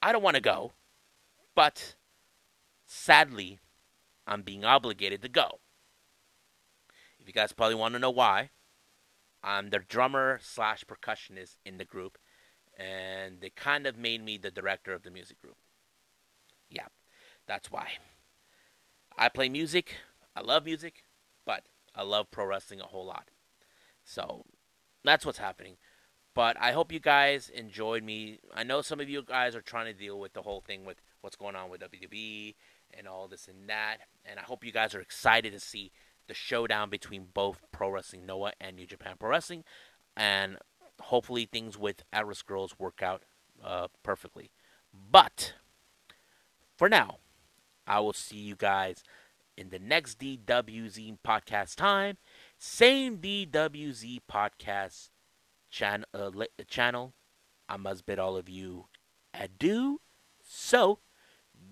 I 0.03 0.13
don't 0.13 0.23
want 0.23 0.37
to 0.37 0.43
go, 0.43 0.73
but 1.55 1.95
sadly, 2.85 3.59
I'm 4.27 4.43
being 4.43 4.67
obligated 4.67 5.23
to 5.23 5.31
go. 5.31 5.61
If 7.19 7.27
you 7.27 7.33
guys 7.33 7.55
probably 7.55 7.77
want 7.77 7.95
to 7.95 8.01
know 8.01 8.11
why, 8.11 8.51
I'm 9.43 9.71
the 9.71 9.79
drummer 9.79 10.41
slash 10.43 10.85
percussionist 10.85 11.57
in 11.65 11.79
the 11.79 11.87
group, 11.87 12.19
and 12.77 13.41
they 13.41 13.51
kind 13.51 13.87
of 13.87 13.97
made 13.97 14.25
me 14.25 14.37
the 14.37 14.51
director 14.51 14.93
of 14.93 15.03
the 15.03 15.11
music 15.11 15.41
group. 15.41 15.57
Yeah, 16.71 16.87
that's 17.47 17.71
why. 17.71 17.89
I 19.17 19.29
play 19.29 19.49
music. 19.49 19.95
I 20.35 20.43
love 20.43 20.65
music, 20.65 21.05
but 21.47 21.65
I 21.95 22.03
love 22.03 22.31
pro 22.31 22.45
wrestling 22.45 22.81
a 22.81 22.85
whole 22.85 23.07
lot. 23.07 23.31
So 24.05 24.45
that's 25.05 25.25
what's 25.25 25.39
happening. 25.39 25.77
But 26.35 26.59
I 26.61 26.73
hope 26.73 26.93
you 26.93 27.01
guys 27.01 27.49
enjoyed 27.49 28.05
me. 28.05 28.41
I 28.55 28.63
know 28.63 28.83
some 28.83 29.01
of 29.01 29.09
you 29.09 29.23
guys 29.23 29.57
are 29.57 29.63
trying 29.63 29.87
to 29.87 29.99
deal 29.99 30.21
with 30.21 30.35
the 30.35 30.43
whole 30.43 30.61
thing 30.61 30.85
with 30.85 31.01
what's 31.23 31.37
going 31.37 31.57
on 31.57 31.71
with 31.71 31.81
WWE 31.81 32.55
and 32.93 33.09
all 33.09 33.27
this 33.27 33.49
and 33.49 33.71
that. 33.71 33.99
And 34.25 34.39
I 34.39 34.43
hope 34.43 34.63
you 34.63 34.73
guys 34.73 34.95
are 34.95 35.01
excited 35.01 35.55
to 35.55 35.61
see 35.61 35.93
the 36.29 36.35
showdown 36.35 36.91
between 36.91 37.29
both 37.33 37.65
Pro 37.73 37.89
Wrestling 37.89 38.27
Noah 38.27 38.53
and 38.61 38.77
New 38.77 38.87
Japan 38.87 39.15
Pro 39.19 39.31
Wrestling. 39.31 39.65
And 40.15 40.59
hopefully 41.01 41.47
things 41.47 41.79
with 41.79 42.05
Actwres 42.13 42.45
girl'Z 42.45 42.79
work 42.79 43.03
out 43.03 43.23
uh, 43.63 43.89
perfectly. 44.03 44.51
But 45.11 45.55
for 46.77 46.89
now, 46.89 47.19
I 47.87 48.01
will 48.01 48.13
see 48.13 48.39
you 48.39 48.57
guys 48.57 49.05
in 49.57 49.71
the 49.71 49.79
next 49.79 50.19
DWZ 50.19 51.19
podcast 51.27 51.77
time. 51.77 52.19
Same 52.59 53.19
DWZ 53.19 54.21
podcast 54.31 55.11
uh, 56.15 56.31
channel. 56.69 57.15
I 57.69 57.77
must 57.77 58.07
bid 58.07 58.19
all 58.19 58.37
of 58.37 58.49
you 58.49 58.87
adieu. 59.35 60.01
So, 60.43 61.01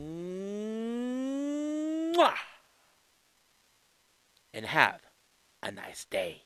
And 4.55 4.67
have 4.67 5.01
a 5.63 5.71
nice 5.71 6.05
day. 6.05 6.43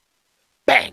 Bang! 0.67 0.93